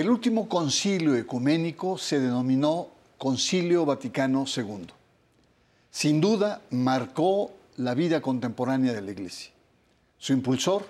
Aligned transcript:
El 0.00 0.08
último 0.08 0.48
concilio 0.48 1.14
ecuménico 1.14 1.98
se 1.98 2.18
denominó 2.18 2.88
Concilio 3.18 3.84
Vaticano 3.84 4.46
II. 4.46 4.86
Sin 5.90 6.22
duda, 6.22 6.62
marcó 6.70 7.50
la 7.76 7.92
vida 7.92 8.22
contemporánea 8.22 8.94
de 8.94 9.02
la 9.02 9.10
Iglesia. 9.10 9.50
Su 10.16 10.32
impulsor 10.32 10.86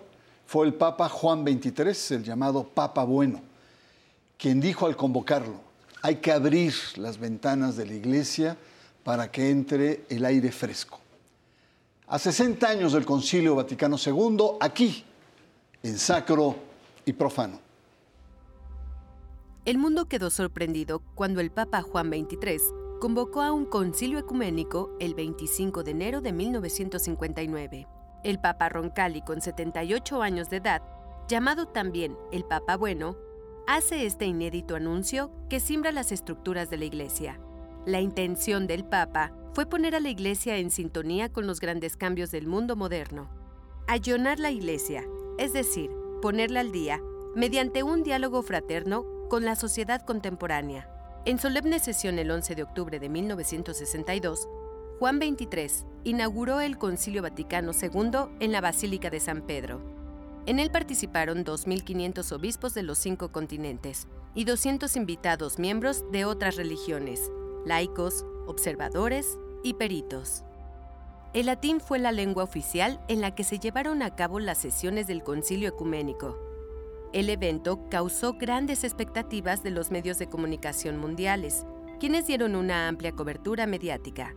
fue 0.46 0.64
el 0.64 0.74
Papa 0.74 1.08
Juan 1.08 1.42
XXIII, 1.42 2.18
el 2.18 2.22
llamado 2.22 2.62
Papa 2.62 3.02
Bueno, 3.02 3.40
quien 4.38 4.60
dijo 4.60 4.86
al 4.86 4.96
convocarlo, 4.96 5.60
hay 6.02 6.18
que 6.18 6.30
abrir 6.30 6.72
las 6.94 7.18
ventanas 7.18 7.74
de 7.76 7.86
la 7.86 7.94
Iglesia 7.94 8.56
para 9.02 9.28
que 9.32 9.50
entre 9.50 10.04
el 10.08 10.24
aire 10.24 10.52
fresco. 10.52 11.00
A 12.06 12.16
60 12.16 12.64
años 12.64 12.92
del 12.92 13.04
Concilio 13.04 13.56
Vaticano 13.56 13.96
II, 13.96 14.58
aquí, 14.60 15.04
en 15.82 15.98
sacro 15.98 16.54
y 17.04 17.12
profano. 17.12 17.69
El 19.66 19.76
mundo 19.76 20.08
quedó 20.08 20.30
sorprendido 20.30 21.02
cuando 21.14 21.40
el 21.40 21.50
Papa 21.50 21.82
Juan 21.82 22.08
XXIII 22.08 22.98
convocó 22.98 23.42
a 23.42 23.52
un 23.52 23.66
concilio 23.66 24.18
ecuménico 24.18 24.96
el 25.00 25.14
25 25.14 25.82
de 25.82 25.90
enero 25.90 26.22
de 26.22 26.32
1959. 26.32 27.86
El 28.24 28.40
Papa 28.40 28.70
Roncalli, 28.70 29.20
con 29.20 29.42
78 29.42 30.22
años 30.22 30.48
de 30.48 30.56
edad, 30.56 30.82
llamado 31.28 31.66
también 31.68 32.16
el 32.32 32.44
Papa 32.44 32.78
Bueno, 32.78 33.18
hace 33.66 34.06
este 34.06 34.24
inédito 34.24 34.76
anuncio 34.76 35.30
que 35.50 35.60
simbra 35.60 35.92
las 35.92 36.10
estructuras 36.10 36.70
de 36.70 36.78
la 36.78 36.86
Iglesia. 36.86 37.38
La 37.84 38.00
intención 38.00 38.66
del 38.66 38.86
Papa 38.86 39.30
fue 39.52 39.66
poner 39.66 39.94
a 39.94 40.00
la 40.00 40.08
Iglesia 40.08 40.56
en 40.56 40.70
sintonía 40.70 41.30
con 41.30 41.46
los 41.46 41.60
grandes 41.60 41.98
cambios 41.98 42.30
del 42.30 42.46
mundo 42.46 42.76
moderno. 42.76 43.28
Ayonar 43.88 44.38
la 44.38 44.50
Iglesia, 44.52 45.04
es 45.36 45.52
decir, 45.52 45.90
ponerla 46.22 46.60
al 46.60 46.72
día, 46.72 46.98
mediante 47.36 47.82
un 47.82 48.02
diálogo 48.02 48.42
fraterno 48.42 49.19
con 49.30 49.44
la 49.44 49.54
sociedad 49.54 50.02
contemporánea. 50.02 50.90
En 51.24 51.38
solemne 51.38 51.78
sesión 51.78 52.18
el 52.18 52.30
11 52.30 52.56
de 52.56 52.62
octubre 52.64 52.98
de 52.98 53.08
1962, 53.08 54.48
Juan 54.98 55.18
XXIII 55.18 55.86
inauguró 56.04 56.60
el 56.60 56.76
Concilio 56.76 57.22
Vaticano 57.22 57.70
II 57.72 58.36
en 58.40 58.52
la 58.52 58.60
Basílica 58.60 59.08
de 59.08 59.20
San 59.20 59.42
Pedro. 59.42 59.80
En 60.46 60.58
él 60.58 60.70
participaron 60.70 61.44
2.500 61.44 62.32
obispos 62.32 62.74
de 62.74 62.82
los 62.82 62.98
cinco 62.98 63.30
continentes 63.30 64.08
y 64.34 64.44
200 64.44 64.96
invitados 64.96 65.58
miembros 65.58 66.04
de 66.10 66.24
otras 66.24 66.56
religiones, 66.56 67.30
laicos, 67.64 68.26
observadores 68.46 69.38
y 69.62 69.74
peritos. 69.74 70.42
El 71.34 71.46
latín 71.46 71.80
fue 71.80 72.00
la 72.00 72.10
lengua 72.10 72.42
oficial 72.42 73.00
en 73.06 73.20
la 73.20 73.34
que 73.36 73.44
se 73.44 73.60
llevaron 73.60 74.02
a 74.02 74.16
cabo 74.16 74.40
las 74.40 74.58
sesiones 74.58 75.06
del 75.06 75.22
Concilio 75.22 75.68
Ecuménico 75.68 76.49
el 77.12 77.28
evento 77.28 77.88
causó 77.90 78.34
grandes 78.34 78.84
expectativas 78.84 79.62
de 79.62 79.70
los 79.70 79.90
medios 79.90 80.18
de 80.18 80.28
comunicación 80.28 80.98
mundiales, 80.98 81.66
quienes 81.98 82.26
dieron 82.26 82.54
una 82.54 82.88
amplia 82.88 83.12
cobertura 83.12 83.66
mediática. 83.66 84.34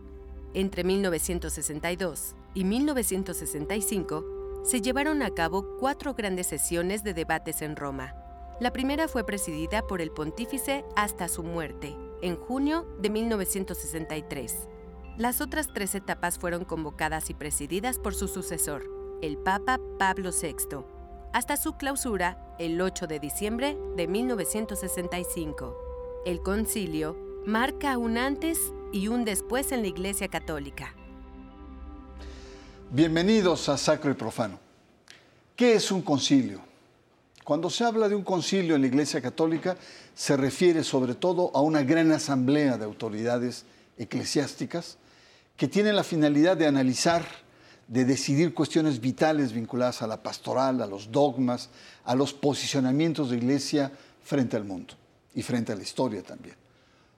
Entre 0.54 0.84
1962 0.84 2.36
y 2.54 2.64
1965 2.64 4.24
se 4.64 4.80
llevaron 4.80 5.22
a 5.22 5.30
cabo 5.30 5.76
cuatro 5.78 6.14
grandes 6.14 6.46
sesiones 6.46 7.04
de 7.04 7.14
debates 7.14 7.62
en 7.62 7.76
Roma. 7.76 8.14
La 8.60 8.72
primera 8.72 9.08
fue 9.08 9.24
presidida 9.24 9.82
por 9.82 10.00
el 10.00 10.10
pontífice 10.10 10.84
hasta 10.96 11.28
su 11.28 11.42
muerte, 11.42 11.96
en 12.22 12.36
junio 12.36 12.86
de 13.00 13.10
1963. 13.10 14.68
Las 15.16 15.40
otras 15.40 15.68
tres 15.72 15.94
etapas 15.94 16.38
fueron 16.38 16.64
convocadas 16.64 17.30
y 17.30 17.34
presididas 17.34 17.98
por 17.98 18.14
su 18.14 18.26
sucesor, 18.26 18.84
el 19.22 19.38
Papa 19.38 19.78
Pablo 19.98 20.30
VI, 20.30 20.84
hasta 21.34 21.56
su 21.56 21.76
clausura 21.76 22.38
el 22.60 22.80
8 22.80 23.08
de 23.08 23.18
diciembre 23.18 23.76
de 23.96 24.06
1965. 24.06 26.22
El 26.24 26.40
concilio 26.40 27.16
marca 27.44 27.98
un 27.98 28.18
antes 28.18 28.56
y 28.92 29.08
un 29.08 29.24
después 29.24 29.72
en 29.72 29.82
la 29.82 29.88
Iglesia 29.88 30.28
Católica. 30.28 30.94
Bienvenidos 32.92 33.68
a 33.68 33.76
Sacro 33.76 34.12
y 34.12 34.14
Profano. 34.14 34.60
¿Qué 35.56 35.74
es 35.74 35.90
un 35.90 36.02
concilio? 36.02 36.60
Cuando 37.42 37.68
se 37.68 37.82
habla 37.82 38.08
de 38.08 38.14
un 38.14 38.22
concilio 38.22 38.76
en 38.76 38.82
la 38.82 38.86
Iglesia 38.86 39.20
Católica, 39.20 39.76
se 40.14 40.36
refiere 40.36 40.84
sobre 40.84 41.16
todo 41.16 41.50
a 41.52 41.62
una 41.62 41.82
gran 41.82 42.12
asamblea 42.12 42.78
de 42.78 42.84
autoridades 42.84 43.64
eclesiásticas 43.98 44.98
que 45.56 45.66
tienen 45.66 45.96
la 45.96 46.04
finalidad 46.04 46.56
de 46.56 46.68
analizar 46.68 47.43
de 47.88 48.04
decidir 48.04 48.54
cuestiones 48.54 49.00
vitales 49.00 49.52
vinculadas 49.52 50.02
a 50.02 50.06
la 50.06 50.22
pastoral, 50.22 50.80
a 50.80 50.86
los 50.86 51.10
dogmas, 51.10 51.70
a 52.04 52.14
los 52.14 52.32
posicionamientos 52.32 53.30
de 53.30 53.36
iglesia 53.36 53.92
frente 54.22 54.56
al 54.56 54.64
mundo 54.64 54.94
y 55.34 55.42
frente 55.42 55.72
a 55.72 55.76
la 55.76 55.82
historia 55.82 56.22
también. 56.22 56.56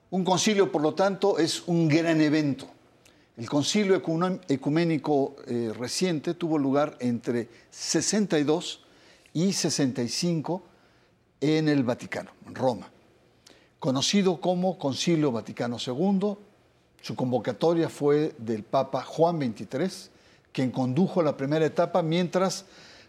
Un 0.09 0.23
concilio, 0.23 0.71
por 0.71 0.81
lo 0.81 0.93
tanto, 0.93 1.37
es 1.37 1.63
un 1.67 1.87
gran 1.87 2.21
evento. 2.21 2.67
El 3.37 3.49
concilio 3.49 4.01
ecuménico 4.47 5.35
eh, 5.45 5.71
reciente 5.77 6.33
tuvo 6.33 6.57
lugar 6.57 6.97
entre 6.99 7.47
62 7.69 8.83
y 9.33 9.53
65 9.53 10.63
en 11.41 11.69
el 11.69 11.83
Vaticano, 11.83 12.31
en 12.47 12.55
Roma. 12.55 12.89
Conocido 13.79 14.41
como 14.41 14.79
Concilio 14.79 15.31
Vaticano 15.31 15.77
II, 15.85 16.35
su 16.99 17.15
convocatoria 17.15 17.89
fue 17.89 18.33
del 18.39 18.63
Papa 18.63 19.03
Juan 19.03 19.39
XXIII 19.39 20.16
quien 20.51 20.71
condujo 20.71 21.21
la 21.21 21.37
primera 21.37 21.65
etapa, 21.65 22.01
mientras 22.01 22.65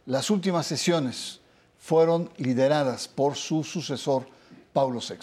las 0.07 0.31
últimas 0.31 0.67
sesiones 0.67 1.41
fueron 1.79 2.31
lideradas 2.37 3.09
por 3.09 3.37
su 3.37 3.65
sucesor, 3.65 4.27
Pablo 4.73 5.01
VI. 5.01 5.17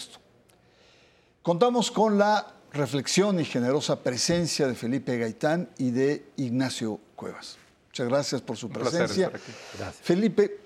Contamos 1.42 1.90
con 1.90 2.18
la 2.18 2.54
reflexión 2.72 3.40
y 3.40 3.44
generosa 3.44 4.02
presencia 4.02 4.66
de 4.66 4.74
Felipe 4.74 5.16
Gaitán 5.18 5.70
y 5.78 5.90
de 5.90 6.24
Ignacio 6.36 7.00
Cuevas. 7.14 7.56
Muchas 7.88 8.08
gracias 8.08 8.42
por 8.42 8.56
su 8.56 8.68
presencia. 8.68 9.30
Felipe, 10.02 10.60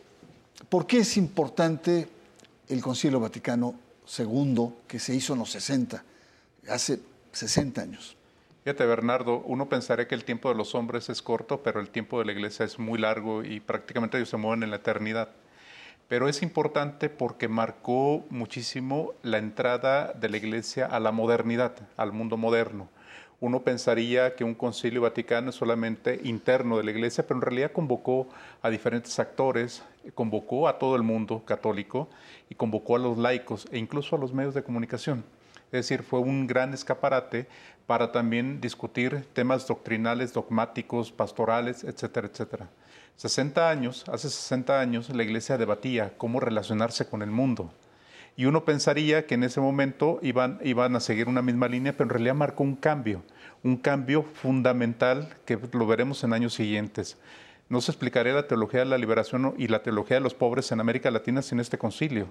¿por 0.69 0.87
qué 0.87 0.99
es 0.99 1.17
importante 1.17 2.09
el 2.69 2.81
Concilio 2.81 3.21
Vaticano 3.21 3.75
II 4.19 4.71
que 4.89 4.99
se 4.99 5.15
hizo 5.15 5.35
en 5.35 5.41
los 5.41 5.51
60, 5.51 6.03
hace 6.69 7.01
60 7.33 7.83
años? 7.83 8.17
Fíjate, 8.63 8.85
Bernardo, 8.85 9.39
uno 9.47 9.71
pensaría 9.71 10.07
que 10.07 10.15
el 10.15 10.25
tiempo 10.25 10.51
de 10.51 10.55
los 10.55 10.75
hombres 10.75 11.09
es 11.09 11.23
corto, 11.23 11.63
pero 11.63 11.81
el 11.81 11.89
tiempo 11.89 12.19
de 12.19 12.27
la 12.27 12.33
iglesia 12.33 12.67
es 12.67 12.79
muy 12.79 12.99
largo 12.99 13.43
y 13.43 13.59
prácticamente 13.59 14.19
ellos 14.19 14.29
se 14.29 14.37
mueven 14.37 14.63
en 14.63 14.71
la 14.71 14.77
eternidad. 14.77 15.31
Pero 16.09 16.29
es 16.29 16.43
importante 16.43 17.09
porque 17.09 17.49
marcó 17.49 18.27
muchísimo 18.29 19.15
la 19.23 19.39
entrada 19.39 20.13
de 20.13 20.29
la 20.29 20.37
iglesia 20.37 20.85
a 20.85 21.01
la 21.01 21.11
modernidad, 21.11 21.75
al 21.97 22.13
mundo 22.13 22.37
moderno. 22.37 22.91
Uno 23.41 23.63
pensaría 23.63 24.37
que 24.37 24.45
un 24.45 24.55
concilio 24.55 25.01
vaticano 25.01 25.49
es 25.49 25.57
solamente 25.57 26.21
interno 26.25 26.77
de 26.77 26.85
la 26.85 26.91
iglesia, 26.91 27.27
pero 27.27 27.39
en 27.39 27.43
realidad 27.43 27.73
convocó 27.73 28.29
a 28.61 28.69
diferentes 28.69 29.19
actores, 29.19 29.83
convocó 30.15 30.69
a 30.69 30.79
todo 30.79 30.97
el 30.97 31.03
mundo 31.03 31.47
católico 31.47 32.11
y 32.51 32.57
convocó 32.57 32.97
a 32.97 32.99
los 32.99 33.17
laicos 33.17 33.67
e 33.73 33.79
incluso 33.79 34.17
a 34.17 34.19
los 34.19 34.35
medios 34.35 34.53
de 34.53 34.63
comunicación. 34.63 35.25
Es 35.73 35.87
decir, 35.87 36.03
fue 36.03 36.19
un 36.19 36.49
gran 36.49 36.75
escaparate 36.75 37.47
para 37.91 38.13
también 38.13 38.61
discutir 38.61 39.27
temas 39.33 39.67
doctrinales, 39.67 40.33
dogmáticos, 40.33 41.11
pastorales, 41.11 41.83
etcétera, 41.83 42.29
etcétera. 42.29 42.69
60 43.17 43.69
años, 43.69 44.05
hace 44.07 44.31
60 44.31 44.79
años, 44.81 45.11
la 45.11 45.25
iglesia 45.25 45.59
debatía 45.59 46.17
cómo 46.17 46.39
relacionarse 46.39 47.09
con 47.09 47.21
el 47.21 47.33
mundo. 47.33 47.73
Y 48.37 48.45
uno 48.45 48.65
pensaría 48.65 49.27
que 49.27 49.35
en 49.35 49.43
ese 49.43 49.61
momento 49.61 50.21
iban, 50.23 50.61
iban 50.63 50.95
a 50.95 51.01
seguir 51.01 51.27
una 51.27 51.43
misma 51.43 51.67
línea, 51.67 51.93
pero 51.95 52.05
en 52.05 52.11
realidad 52.11 52.37
marcó 52.37 52.63
un 52.63 52.77
cambio, 52.77 53.25
un 53.65 53.77
cambio 53.77 54.23
fundamental 54.23 55.35
que 55.45 55.59
lo 55.73 55.85
veremos 55.89 56.23
en 56.23 56.33
años 56.33 56.55
siguientes. 56.55 57.19
No 57.69 57.81
se 57.81 57.91
explicaría 57.91 58.35
la 58.35 58.47
teología 58.47 58.79
de 58.79 58.87
la 58.87 58.99
liberación 58.99 59.53
y 59.59 59.67
la 59.67 59.83
teología 59.83 60.19
de 60.19 60.23
los 60.23 60.35
pobres 60.35 60.71
en 60.71 60.79
América 60.79 61.11
Latina 61.11 61.43
sin 61.43 61.59
este 61.59 61.77
concilio. 61.77 62.29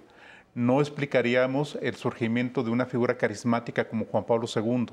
No 0.56 0.80
explicaríamos 0.80 1.78
el 1.82 1.96
surgimiento 1.96 2.64
de 2.64 2.72
una 2.72 2.86
figura 2.86 3.18
carismática 3.18 3.90
como 3.90 4.06
Juan 4.06 4.24
Pablo 4.24 4.48
II 4.48 4.88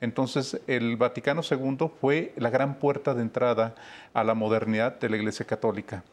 entonces, 0.00 0.60
el 0.66 0.96
Vaticano 0.96 1.42
II 1.48 1.90
fue 2.00 2.32
la 2.36 2.48
gran 2.48 2.78
puerta 2.78 3.14
de 3.14 3.22
entrada 3.22 3.74
a 4.14 4.24
la 4.24 4.34
modernidad 4.34 4.98
de 4.98 5.10
la 5.10 5.16
Iglesia 5.16 5.46
Católica. 5.46 6.04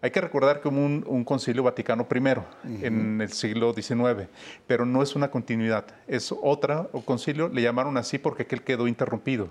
Hay 0.00 0.10
que 0.10 0.20
recordar 0.20 0.60
que 0.60 0.68
hubo 0.68 0.78
un, 0.78 1.24
concilio 1.24 1.62
Vaticano 1.62 2.08
I 2.12 2.84
en 2.84 3.20
el 3.20 3.32
siglo 3.32 3.72
XIX, 3.72 4.28
pero 4.66 4.84
no 4.84 5.00
es 5.00 5.14
una 5.14 5.30
continuidad, 5.30 5.86
es 6.08 6.34
otra 6.42 6.88
concilio, 7.04 7.48
le 7.48 7.62
llamaron 7.62 7.96
así 7.96 8.18
porque 8.18 8.42
aquel 8.42 8.62
quedó 8.62 8.88
interrumpido 8.88 9.50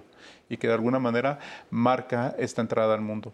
y 0.49 0.57
que 0.57 0.67
de 0.67 0.73
alguna 0.73 0.99
manera 0.99 1.39
marca 1.69 2.35
esta 2.37 2.61
entrada 2.61 2.93
al 2.93 3.01
mundo. 3.01 3.33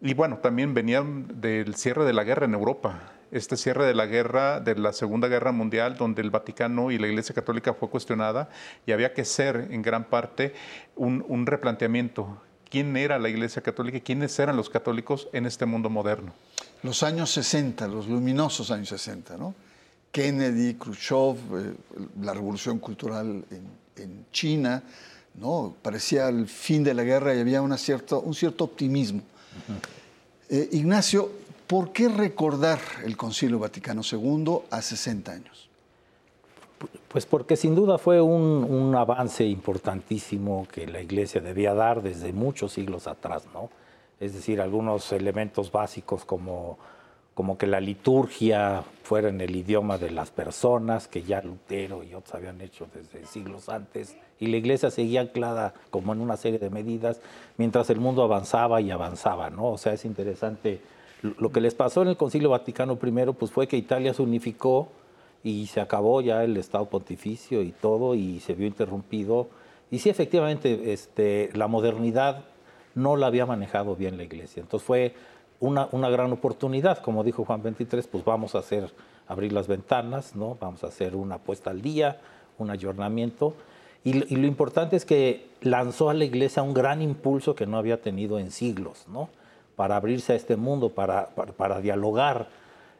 Y 0.00 0.14
bueno, 0.14 0.38
también 0.38 0.74
venía 0.74 1.02
del 1.02 1.74
cierre 1.74 2.04
de 2.04 2.12
la 2.12 2.24
guerra 2.24 2.46
en 2.46 2.54
Europa 2.54 3.12
este 3.30 3.56
cierre 3.56 3.86
de 3.86 3.94
la 3.94 4.06
guerra, 4.06 4.60
de 4.60 4.74
la 4.76 4.92
Segunda 4.92 5.28
Guerra 5.28 5.52
Mundial, 5.52 5.96
donde 5.96 6.22
el 6.22 6.30
Vaticano 6.30 6.90
y 6.90 6.98
la 6.98 7.08
Iglesia 7.08 7.34
Católica 7.34 7.74
fue 7.74 7.90
cuestionada 7.90 8.48
y 8.86 8.92
había 8.92 9.12
que 9.12 9.24
ser 9.24 9.68
en 9.70 9.82
gran 9.82 10.04
parte 10.04 10.54
un, 10.96 11.46
replanteamiento. 11.46 12.40
¿Quién 12.70 12.96
era 12.96 13.18
la 13.18 13.28
Iglesia 13.28 13.62
Católica 13.62 13.98
y 13.98 14.00
quiénes 14.00 14.38
eran 14.38 14.56
los 14.56 14.68
católicos 14.68 15.28
en 15.32 15.46
este 15.46 15.66
mundo 15.66 15.90
moderno? 15.90 16.32
Los 16.82 17.02
años 17.02 17.30
60, 17.32 17.88
los 17.88 18.08
luminosos 18.08 18.70
años 18.70 18.88
60, 18.88 19.36
¿no? 19.36 19.54
Kennedy, 20.12 20.74
Khrushchev, 20.74 21.36
eh, 21.54 21.74
la 22.22 22.32
revolución 22.32 22.78
cultural 22.78 23.44
en, 23.50 24.26
China, 24.30 24.82
¿no? 25.34 25.74
parecía 25.82 26.28
el 26.28 26.46
fin 26.46 26.84
de 26.84 26.94
la 26.94 27.02
guerra 27.02 27.34
y 27.34 27.40
había 27.40 27.60
un 27.60 27.76
cierto 27.76 28.64
optimismo. 28.64 29.22
Eh, 30.48 30.68
Ignacio, 30.72 31.30
¿por 31.66 31.92
qué 31.92 32.08
recordar 32.08 32.78
el 33.04 33.16
Concilio 33.16 33.58
Vaticano 33.58 34.02
II 34.10 34.60
a 34.70 34.80
60 34.80 35.32
años? 35.32 35.68
Pues 37.08 37.26
porque 37.26 37.56
sin 37.56 37.74
duda 37.74 37.98
fue 37.98 38.20
un, 38.20 38.94
avance 38.94 39.44
importantísimo 39.44 40.66
que 40.72 40.86
la 40.86 41.00
Iglesia 41.00 41.40
debía 41.40 41.74
dar 41.74 42.02
desde 42.02 42.32
muchos 42.32 42.72
siglos 42.72 43.06
atrás, 43.06 43.44
¿no? 43.52 43.70
Es 44.20 44.34
decir, 44.34 44.60
algunos 44.60 45.12
elementos 45.12 45.70
básicos 45.70 46.24
como, 46.24 46.78
como 47.38 47.56
que 47.56 47.68
la 47.68 47.78
liturgia 47.78 48.82
fuera 49.04 49.28
en 49.28 49.40
el 49.40 49.54
idioma 49.54 49.96
de 49.96 50.10
las 50.10 50.32
personas, 50.32 51.06
que 51.06 51.22
ya 51.22 51.40
Lutero 51.40 52.02
y 52.02 52.12
otros 52.12 52.34
habían 52.34 52.60
hecho 52.60 52.88
desde 52.92 53.24
siglos 53.26 53.68
antes, 53.68 54.16
y 54.40 54.48
la 54.48 54.56
Iglesia 54.56 54.90
seguía 54.90 55.20
anclada 55.20 55.72
como 55.90 56.12
en 56.12 56.20
una 56.20 56.36
serie 56.36 56.58
de 56.58 56.68
medidas, 56.68 57.20
mientras 57.56 57.90
el 57.90 58.00
mundo 58.00 58.24
avanzaba 58.24 58.80
y 58.80 58.90
avanzaba, 58.90 59.50
¿no? 59.50 59.70
O 59.70 59.78
sea, 59.78 59.92
es 59.92 60.04
interesante. 60.04 60.80
Lo 61.22 61.52
que 61.52 61.60
les 61.60 61.76
pasó 61.76 62.02
en 62.02 62.08
el 62.08 62.16
Concilio 62.16 62.50
Vaticano 62.50 62.98
I, 63.00 63.32
pues 63.38 63.52
fue 63.52 63.68
que 63.68 63.76
Italia 63.76 64.12
se 64.14 64.22
unificó, 64.22 64.88
y 65.44 65.68
se 65.68 65.80
acabó 65.80 66.20
ya 66.20 66.42
el 66.42 66.56
Estado 66.56 66.86
pontificio 66.86 67.62
y 67.62 67.70
todo 67.70 68.16
y 68.16 68.40
se 68.40 68.54
vio 68.54 68.66
interrumpido. 68.66 69.46
Y 69.92 70.00
sí, 70.00 70.10
efectivamente, 70.10 70.92
este, 70.92 71.50
la 71.54 71.68
modernidad 71.68 72.46
no 72.96 73.14
la 73.14 73.28
había 73.28 73.46
manejado 73.46 73.94
bien 73.94 74.16
la 74.16 74.24
iglesia. 74.24 74.60
Entonces 74.60 74.84
fue 74.84 75.14
una, 75.60 75.88
una 75.92 76.08
gran 76.10 76.32
oportunidad, 76.32 76.98
como 76.98 77.24
dijo 77.24 77.44
Juan 77.44 77.62
23, 77.62 78.06
pues 78.06 78.24
vamos 78.24 78.54
a 78.54 78.58
hacer, 78.58 78.92
abrir 79.26 79.52
las 79.52 79.66
ventanas, 79.66 80.36
¿no? 80.36 80.56
vamos 80.60 80.84
a 80.84 80.88
hacer 80.88 81.16
una 81.16 81.38
puesta 81.38 81.70
al 81.70 81.82
día, 81.82 82.20
un 82.58 82.70
ayornamiento. 82.70 83.54
Y, 84.04 84.12
lo 84.36 84.46
importante 84.46 84.96
es 84.96 85.04
que 85.04 85.48
lanzó 85.60 86.08
a 86.08 86.14
la 86.14 86.24
iglesia 86.24 86.62
un 86.62 86.72
gran 86.72 87.02
impulso 87.02 87.54
que 87.54 87.66
no 87.66 87.76
había 87.76 88.00
tenido 88.00 88.38
en 88.38 88.50
siglos, 88.50 89.06
¿no? 89.08 89.28
para 89.76 89.96
abrirse 89.96 90.32
a 90.32 90.36
este 90.36 90.56
mundo, 90.56 90.90
para, 90.90 91.28
para, 91.34 91.52
para 91.52 91.80
dialogar 91.80 92.48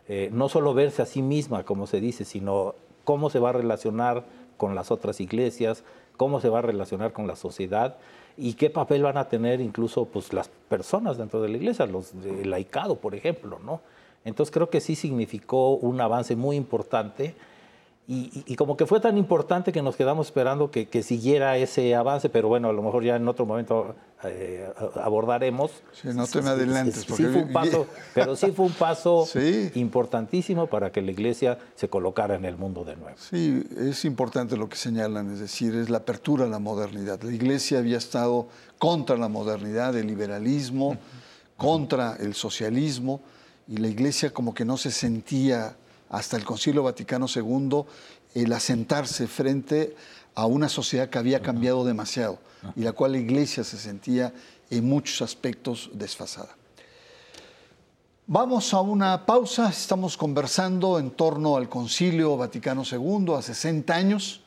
eh, 0.08 0.30
no 0.32 0.48
solo 0.48 0.72
verse 0.72 1.02
a 1.02 1.06
sí 1.06 1.20
misma, 1.20 1.64
como 1.64 1.86
se 1.86 2.00
dice, 2.00 2.24
sino 2.24 2.74
cómo 3.04 3.28
se 3.28 3.38
va 3.38 3.50
a 3.50 3.52
relacionar 3.52 4.24
con 4.56 4.74
las 4.74 4.90
otras 4.90 5.20
iglesias, 5.20 5.84
cómo 6.18 6.42
se 6.42 6.50
va 6.50 6.58
a 6.58 6.62
relacionar 6.62 7.14
con 7.14 7.26
la 7.26 7.36
sociedad 7.36 7.96
y 8.36 8.54
qué 8.54 8.68
papel 8.68 9.02
van 9.02 9.16
a 9.16 9.28
tener 9.28 9.62
incluso 9.62 10.04
pues, 10.04 10.34
las 10.34 10.48
personas 10.68 11.16
dentro 11.16 11.40
de 11.40 11.48
la 11.48 11.56
iglesia, 11.56 11.86
los 11.86 12.20
del 12.20 12.50
laicado, 12.50 12.96
por 12.96 13.14
ejemplo, 13.14 13.58
¿no? 13.64 13.80
Entonces 14.26 14.52
creo 14.52 14.68
que 14.68 14.80
sí 14.80 14.94
significó 14.94 15.76
un 15.76 16.00
avance 16.00 16.36
muy 16.36 16.56
importante 16.56 17.34
y, 18.10 18.56
como 18.56 18.78
que 18.78 18.86
fue 18.86 19.00
tan 19.00 19.18
importante 19.18 19.70
que 19.70 19.82
nos 19.82 19.94
quedamos 19.94 20.28
esperando 20.28 20.70
que, 20.70 21.02
siguiera 21.02 21.58
ese 21.58 21.94
avance, 21.94 22.30
pero 22.30 22.48
bueno, 22.48 22.70
a 22.70 22.72
lo 22.72 22.82
mejor 22.82 23.04
ya 23.04 23.16
en 23.16 23.28
otro 23.28 23.44
momento 23.44 23.94
eh, 24.24 24.66
abordaremos. 24.94 25.70
Sí, 25.92 26.08
no 26.14 26.26
te 26.26 26.40
me 26.40 26.48
adelantes. 26.48 27.02
Sí, 27.02 27.12
fue 27.12 27.42
un 27.42 27.52
paso, 27.52 27.86
pero 28.14 28.34
sí 28.34 28.50
fue 28.52 28.64
un 28.64 28.72
paso 28.72 29.28
importantísimo 29.74 30.68
para 30.68 30.90
que 30.90 31.02
la 31.02 31.10
iglesia 31.10 31.58
se 31.74 31.90
colocara 31.90 32.36
en 32.36 32.46
el 32.46 32.56
mundo 32.56 32.82
de 32.82 32.96
nuevo. 32.96 33.14
Sí, 33.18 33.62
es 33.76 34.06
importante 34.06 34.56
lo 34.56 34.70
que 34.70 34.76
señalan, 34.76 35.30
es 35.34 35.40
decir, 35.40 35.74
es 35.74 35.90
la 35.90 35.98
apertura 35.98 36.46
a 36.46 36.48
la 36.48 36.58
modernidad. 36.58 37.20
La 37.20 37.32
iglesia 37.32 37.78
había 37.78 37.98
estado 37.98 38.48
contra 38.78 39.18
la 39.18 39.28
modernidad, 39.28 39.94
el 39.94 40.06
liberalismo, 40.06 40.96
contra 41.58 42.16
el 42.16 42.32
socialismo, 42.32 43.20
y 43.66 43.76
la 43.76 43.88
iglesia 43.88 44.32
como 44.32 44.54
que 44.54 44.64
no 44.64 44.78
se 44.78 44.90
sentía 44.92 45.76
hasta 46.10 46.36
el 46.36 46.44
Concilio 46.44 46.82
Vaticano 46.82 47.26
II 47.34 47.84
el 48.34 48.52
asentarse 48.52 49.26
frente 49.26 49.96
a 50.34 50.46
una 50.46 50.68
sociedad 50.68 51.08
que 51.08 51.18
había 51.18 51.42
cambiado 51.42 51.84
demasiado 51.84 52.38
y 52.76 52.82
la 52.82 52.92
cual 52.92 53.12
la 53.12 53.18
Iglesia 53.18 53.64
se 53.64 53.78
sentía 53.78 54.32
en 54.70 54.88
muchos 54.88 55.22
aspectos 55.22 55.90
desfasada. 55.92 56.56
Vamos 58.26 58.74
a 58.74 58.80
una 58.80 59.24
pausa, 59.24 59.70
estamos 59.70 60.16
conversando 60.16 60.98
en 60.98 61.10
torno 61.12 61.56
al 61.56 61.68
Concilio 61.68 62.36
Vaticano 62.36 62.82
II 62.84 63.34
a 63.34 63.42
60 63.42 63.94
años. 63.94 64.42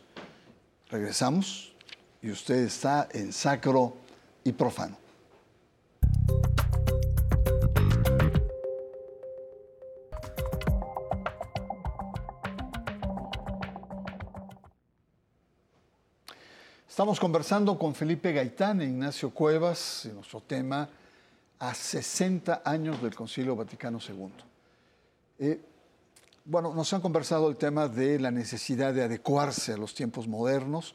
Regresamos 0.89 1.73
y 2.21 2.29
usted 2.29 2.59
está 2.59 3.09
en 3.11 3.33
sacro 3.33 3.95
y 4.43 4.51
profano. 4.51 5.00
Estamos 16.91 17.21
conversando 17.21 17.79
con 17.79 17.95
Felipe 17.95 18.33
Gaitán 18.33 18.81
e 18.81 18.83
Ignacio 18.83 19.29
Cuevas 19.29 20.07
en 20.07 20.15
nuestro 20.15 20.41
tema 20.41 20.89
a 21.57 21.73
60 21.73 22.63
años 22.65 23.01
del 23.01 23.15
Concilio 23.15 23.55
Vaticano 23.55 23.97
II. 24.05 24.27
Eh, 25.39 25.61
bueno, 26.43 26.75
nos 26.75 26.91
han 26.91 26.99
conversado 26.99 27.47
el 27.47 27.55
tema 27.55 27.87
de 27.87 28.19
la 28.19 28.29
necesidad 28.29 28.93
de 28.93 29.03
adecuarse 29.03 29.71
a 29.71 29.77
los 29.77 29.95
tiempos 29.95 30.27
modernos, 30.27 30.93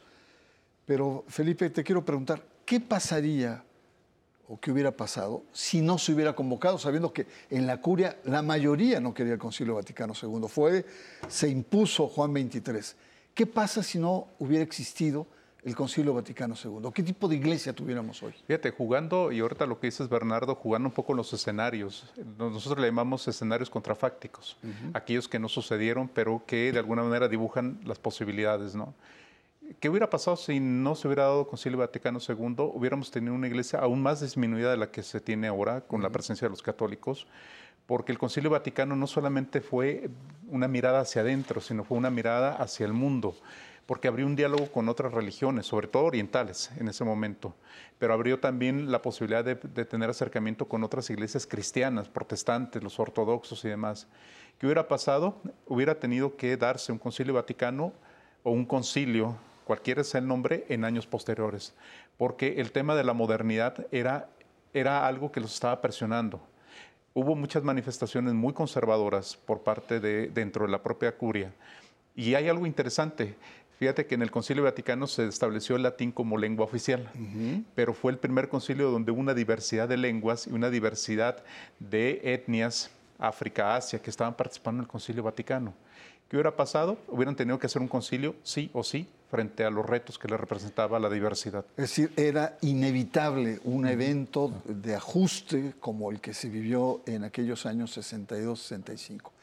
pero 0.85 1.25
Felipe, 1.29 1.71
te 1.71 1.83
quiero 1.83 2.05
preguntar, 2.05 2.43
¿qué 2.67 2.79
pasaría 2.79 3.65
o 4.49 4.61
qué 4.61 4.73
hubiera 4.73 4.95
pasado 4.95 5.45
si 5.51 5.81
no 5.81 5.97
se 5.97 6.13
hubiera 6.13 6.37
convocado, 6.37 6.77
sabiendo 6.77 7.11
que 7.11 7.27
en 7.49 7.67
la 7.67 7.81
curia 7.81 8.19
la 8.25 8.43
mayoría 8.43 9.01
no 9.01 9.15
quería 9.15 9.33
el 9.33 9.39
Concilio 9.39 9.77
Vaticano 9.77 10.13
II? 10.13 10.47
Fue, 10.47 10.85
se 11.27 11.49
impuso 11.49 12.07
Juan 12.07 12.33
XXIII. 12.33 12.99
¿Qué 13.33 13.47
pasa 13.47 13.83
si 13.83 13.99
no 13.99 14.29
hubiera 14.39 14.63
existido 14.63 15.27
el 15.65 15.75
Concilio 15.75 16.15
Vaticano 16.15 16.55
II? 16.63 16.91
¿Qué 16.95 17.03
tipo 17.03 17.27
de 17.29 17.37
iglesia 17.37 17.73
tuviéramos 17.73 18.23
hoy? 18.23 18.33
Fíjate, 18.47 18.71
jugando, 18.71 19.33
y 19.33 19.41
ahorita 19.41 19.67
lo 19.67 19.81
que 19.81 19.89
dices 19.89 20.09
Bernardo, 20.09 20.55
jugando 20.55 20.89
un 20.89 20.95
poco 20.95 21.15
los 21.15 21.33
escenarios. 21.33 22.13
Nosotros 22.39 22.79
le 22.81 22.87
llamamos 22.87 23.27
escenarios 23.27 23.69
contrafácticos, 23.69 24.57
aquellos 24.95 25.29
que 25.29 25.39
no 25.39 25.49
sucedieron, 25.49 26.09
pero 26.09 26.43
que 26.47 26.73
de 26.73 26.79
alguna 26.79 27.03
manera 27.03 27.29
dibujan 27.29 27.81
las 27.85 27.99
posibilidades, 27.99 28.75
¿no? 28.75 28.95
¿Qué 29.81 29.89
hubiera 29.89 30.09
pasado 30.09 30.37
si 30.37 30.61
no 30.61 30.95
se 30.95 31.09
hubiera 31.09 31.25
dado 31.25 31.49
Concilio 31.49 31.79
Vaticano 31.79 32.21
II? 32.21 32.55
Hubiéramos 32.73 33.11
tenido 33.11 33.35
una 33.35 33.49
iglesia 33.49 33.81
aún 33.81 34.01
más 34.01 34.21
disminuida 34.21 34.71
de 34.71 34.77
la 34.77 34.93
que 34.93 35.03
se 35.03 35.21
tiene 35.21 35.49
ahora 35.49 35.81
con 35.81 36.03
la 36.03 36.11
presencia 36.11 36.47
de 36.47 36.51
los 36.51 36.63
católicos, 36.63 37.27
porque 37.87 38.13
el 38.13 38.19
Concilio 38.19 38.51
Vaticano 38.51 38.95
no 38.95 39.09
solamente 39.09 39.61
fue 39.61 40.09
una 40.49 40.69
mirada 40.69 41.01
hacia 41.01 41.23
adentro, 41.23 41.61
sino 41.61 41.83
fue 41.83 41.99
una 41.99 42.11
mirada 42.11 42.55
hacia 42.55 42.87
el 42.87 42.93
mundo 42.93 43.35
porque 43.87 44.09
abrió 44.09 44.27
un 44.27 44.37
diálogo 44.37 44.71
con 44.71 44.89
otras 44.89 45.13
religiones, 45.13 45.67
sobre 45.67 45.87
todo 45.87 46.05
orientales 46.05 46.71
en 46.77 46.89
ese 46.89 47.05
momento, 47.05 47.55
pero 47.99 48.13
abrió 48.13 48.41
también 48.41 48.91
la 48.91 49.01
posibilidad 49.01 49.45
de, 49.45 49.55
tener 49.55 50.11
acercamiento 50.11 50.67
con 50.67 50.83
otras 50.83 51.09
iglesias 51.11 51.47
cristianas, 51.47 52.09
protestantes, 52.09 52.83
los 52.83 52.99
ortodoxos 52.99 53.65
y 53.65 53.69
demás. 53.69 54.09
¿Qué 54.59 54.67
hubiera 54.67 54.89
pasado? 54.89 55.41
Hubiera 55.67 56.01
tenido 56.01 56.37
que 56.37 56.57
darse 56.57 56.91
un 56.91 56.99
concilio 56.99 57.35
vaticano 57.35 57.93
o 58.43 58.51
un 58.51 58.65
concilio, 58.65 59.37
cualquiera 59.65 60.03
sea 60.03 60.21
el 60.21 60.27
nombre, 60.27 60.67
en 60.69 60.85
años 60.85 61.07
posteriores, 61.07 61.75
porque 62.19 62.61
el 62.61 62.73
tema 62.73 62.97
de 62.97 63.05
la 63.05 63.13
modernidad 63.13 63.87
era, 63.93 64.29
era 64.75 65.07
algo 65.07 65.31
que 65.31 65.41
los 65.41 65.55
estaba 65.55 65.81
presionando 65.81 66.41
hubo 67.17 67.35
muchas 67.35 67.63
manifestaciones 67.63 68.35
muy 68.35 68.53
conservadoras 68.53 69.39
por 69.39 69.63
parte 69.63 70.01
de 70.01 70.29
dentro 70.29 70.67
de 70.67 70.71
la 70.71 70.83
propia 70.83 71.17
curia. 71.17 71.51
Y 72.15 72.35
hay 72.35 72.47
algo 72.47 72.67
interesante. 72.67 73.37
Fíjate 73.79 74.07
que 74.07 74.15
en 74.15 74.23
el 74.23 74.31
Concilio 74.31 74.65
Vaticano 74.65 75.07
se 75.07 75.27
estableció 75.27 75.77
el 75.77 75.83
latín 75.83 76.11
como 76.11 76.39
lengua 76.39 76.65
oficial, 76.65 77.11
pero 77.75 77.93
fue 77.93 78.11
el 78.11 78.19
primer 78.19 78.49
concilio 78.49 78.91
donde 78.91 79.13
hubo 79.13 79.21
una 79.21 79.35
diversidad 79.35 79.87
de 79.87 79.99
lenguas 79.99 80.47
y 80.47 80.53
una 80.53 80.71
diversidad 80.71 81.45
de 81.79 82.21
etnias, 82.25 82.91
África, 83.19 83.77
Asia, 83.77 84.01
que 84.01 84.09
estaban 84.09 84.35
participando 84.35 84.81
en 84.81 84.85
el 84.85 84.89
Concilio 84.89 85.23
Vaticano. 85.23 85.75
¿Qué 86.29 86.37
hubiera 86.37 86.57
pasado? 86.57 86.99
Hubieran 87.07 87.37
tenido 87.37 87.59
que 87.59 87.67
hacer 87.67 87.81
un 87.81 87.87
concilio, 87.87 88.35
sí 88.43 88.69
o 88.73 88.83
sí, 88.83 89.07
frente 89.31 89.65
a 89.65 89.71
los 89.71 89.87
retos 89.87 90.19
que 90.19 90.27
le 90.27 90.37
representaba 90.37 90.99
la 90.99 91.09
diversidad. 91.09 91.65
Es 91.77 91.83
decir, 91.91 92.13
era 92.17 92.59
inevitable 92.63 93.61
un 93.65 93.87
evento 93.87 94.53
de 94.65 94.97
ajuste 94.97 95.75
como 95.79 96.11
el 96.11 96.21
que 96.21 96.35
se 96.35 96.49
vivió 96.49 97.03
en 97.07 97.25
aquellos 97.25 97.65
años 97.67 97.97
62-65. 97.97 99.36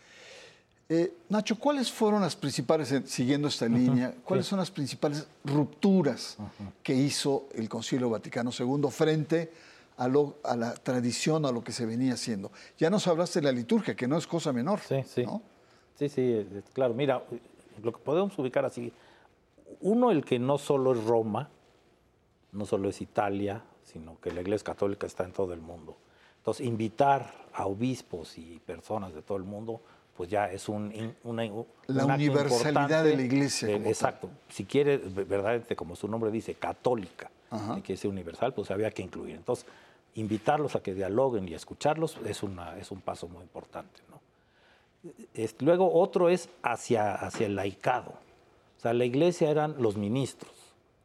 Eh, 0.95 1.12
Nacho, 1.29 1.57
¿cuáles 1.57 1.91
fueron 1.91 2.21
las 2.21 2.35
principales, 2.35 2.91
eh, 2.91 3.01
siguiendo 3.07 3.47
esta 3.47 3.65
línea, 3.67 4.13
cuáles 4.23 4.45
son 4.45 4.59
las 4.59 4.69
principales 4.69 5.27
rupturas 5.43 6.38
que 6.83 6.93
hizo 6.93 7.47
el 7.55 7.67
Concilio 7.67 8.12
Vaticano 8.12 8.51
II 8.55 8.91
frente 8.91 9.51
a, 9.97 10.07
la 10.07 10.75
tradición, 10.75 11.47
a 11.47 11.51
lo 11.51 11.63
que 11.63 11.71
se 11.71 11.88
venía 11.88 12.13
haciendo? 12.13 12.51
Ya 12.77 12.91
nos 12.91 13.07
hablaste 13.07 13.39
de 13.39 13.45
la 13.45 13.51
liturgia, 13.51 13.95
que 13.95 14.07
no 14.07 14.19
es 14.19 14.27
cosa 14.27 14.53
menor. 14.53 14.81
Sí, 14.81 15.01
sí. 15.07 15.25
Sí, 15.95 16.09
sí, 16.09 16.47
claro. 16.73 16.93
Mira, 16.93 17.23
lo 17.81 17.91
que 17.91 17.97
podemos 17.97 18.38
ubicar 18.38 18.63
así, 18.63 18.93
uno, 19.81 20.12
el 20.12 20.23
que 20.23 20.38
no 20.38 20.59
solo 20.59 20.93
es 20.93 21.03
Roma, 21.03 21.50
no 22.51 22.67
solo 22.67 22.89
es 22.89 23.01
Italia, 23.01 23.63
sino 23.83 24.21
que 24.21 24.31
la 24.31 24.41
Iglesia 24.41 24.65
Católica 24.65 25.07
está 25.07 25.23
en 25.23 25.31
todo 25.31 25.53
el 25.53 25.62
mundo. 25.62 25.97
Entonces, 26.38 26.67
invitar 26.67 27.33
a 27.51 27.65
obispos 27.65 28.38
y 28.38 28.59
personas 28.59 29.15
de 29.15 29.23
todo 29.23 29.39
el 29.39 29.43
mundo 29.43 29.81
pues 30.15 30.29
ya 30.29 30.51
es 30.51 30.70
un, 30.70 31.15
una, 31.24 31.43
la 31.88 32.05
universalidad 32.05 33.03
de 33.03 33.15
la 33.15 33.22
iglesia. 33.22 33.75
exacto. 33.75 34.29
Si 34.50 34.65
quiere, 34.65 34.98
verdaderamente, 34.98 35.75
como 35.75 35.96
su 35.96 36.08
nombre 36.08 36.29
dice, 36.32 36.53
católica, 36.55 37.32
y 37.77 37.82
que 37.82 37.98
sea 37.98 38.10
universal, 38.10 38.53
pues 38.53 38.72
había 38.72 38.89
que 38.91 39.03
incluir. 39.03 39.36
Entonces, 39.36 39.65
invitarlos 40.15 40.75
a 40.75 40.82
que 40.82 40.93
dialoguen 40.93 41.48
y 41.48 41.53
escucharlos 41.53 42.17
es, 42.25 42.43
una, 42.43 42.77
es 42.77 42.91
un 42.91 43.01
paso 43.01 43.27
muy 43.27 43.41
importante. 43.41 44.01
¿no? 44.10 44.22
luego 45.60 45.93
otro 45.93 46.29
es 46.29 46.50
hacia, 46.62 47.13
hacia 47.13 47.48
el 47.48 47.55
laicado. 47.55 48.13
O 48.77 48.82
sea, 48.82 48.93
la 48.93 49.05
iglesia 49.05 49.50
eran 49.50 49.75
los 49.82 49.98
ministros, 49.98 50.51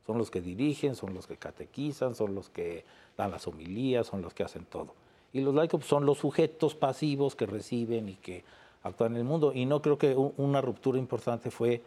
son 0.06 0.18
los 0.18 0.30
que 0.30 0.40
dirigen, 0.40 0.94
son 0.94 1.14
los 1.14 1.26
que 1.26 1.36
catequizan, 1.36 2.14
son 2.14 2.34
los 2.34 2.48
que 2.48 2.84
dan 3.16 3.30
las 3.30 3.46
homilías, 3.46 4.06
son 4.06 4.22
los 4.22 4.34
que 4.34 4.42
hacen 4.42 4.64
todo. 4.64 4.94
Y 5.32 5.40
los 5.40 5.54
laicos 5.54 5.84
son 5.84 6.06
los 6.06 6.18
sujetos 6.18 6.74
pasivos 6.74 7.36
que 7.36 7.46
reciben 7.46 8.08
y 8.08 8.14
que 8.14 8.44
actúan 8.88 9.12
en 9.12 9.18
el 9.18 9.24
mundo. 9.24 9.52
Y 9.54 9.66
no 9.66 9.82
creo 9.82 9.98
que 9.98 10.14
una 10.14 10.60
ruptura 10.60 10.98
importante 10.98 11.50
fue 11.50 11.82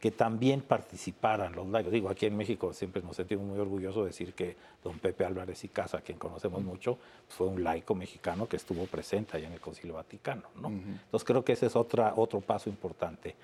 que 0.00 0.10
también 0.10 0.60
participaran 0.60 1.54
los 1.54 1.66
laicos. 1.68 1.92
Digo, 1.92 2.10
aquí 2.10 2.26
en 2.26 2.36
México 2.36 2.72
siempre 2.72 3.02
nos 3.02 3.16
sentimos 3.16 3.46
muy 3.46 3.58
orgullosos 3.58 4.02
de 4.02 4.08
decir 4.08 4.34
que 4.34 4.56
don 4.82 4.98
Pepe 4.98 5.24
Álvarez 5.24 5.64
y 5.64 5.68
Casa, 5.68 6.00
quien 6.00 6.18
conocemos 6.18 6.62
mucho, 6.62 6.98
fue 7.28 7.46
un 7.46 7.64
laico 7.64 7.94
mexicano 7.94 8.46
que 8.46 8.56
estuvo 8.56 8.84
presente 8.84 9.36
allá 9.36 9.46
en 9.46 9.54
el 9.54 9.60
Concilio 9.60 9.94
Vaticano. 9.94 10.42
¿no? 10.60 10.68
Entonces 10.68 11.24
creo 11.24 11.44
que 11.44 11.52
ese 11.52 11.66
es 11.66 11.76
otra, 11.76 12.12
otro 12.16 12.40
paso 12.40 12.68
importante. 12.68 13.34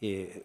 Eh, 0.00 0.44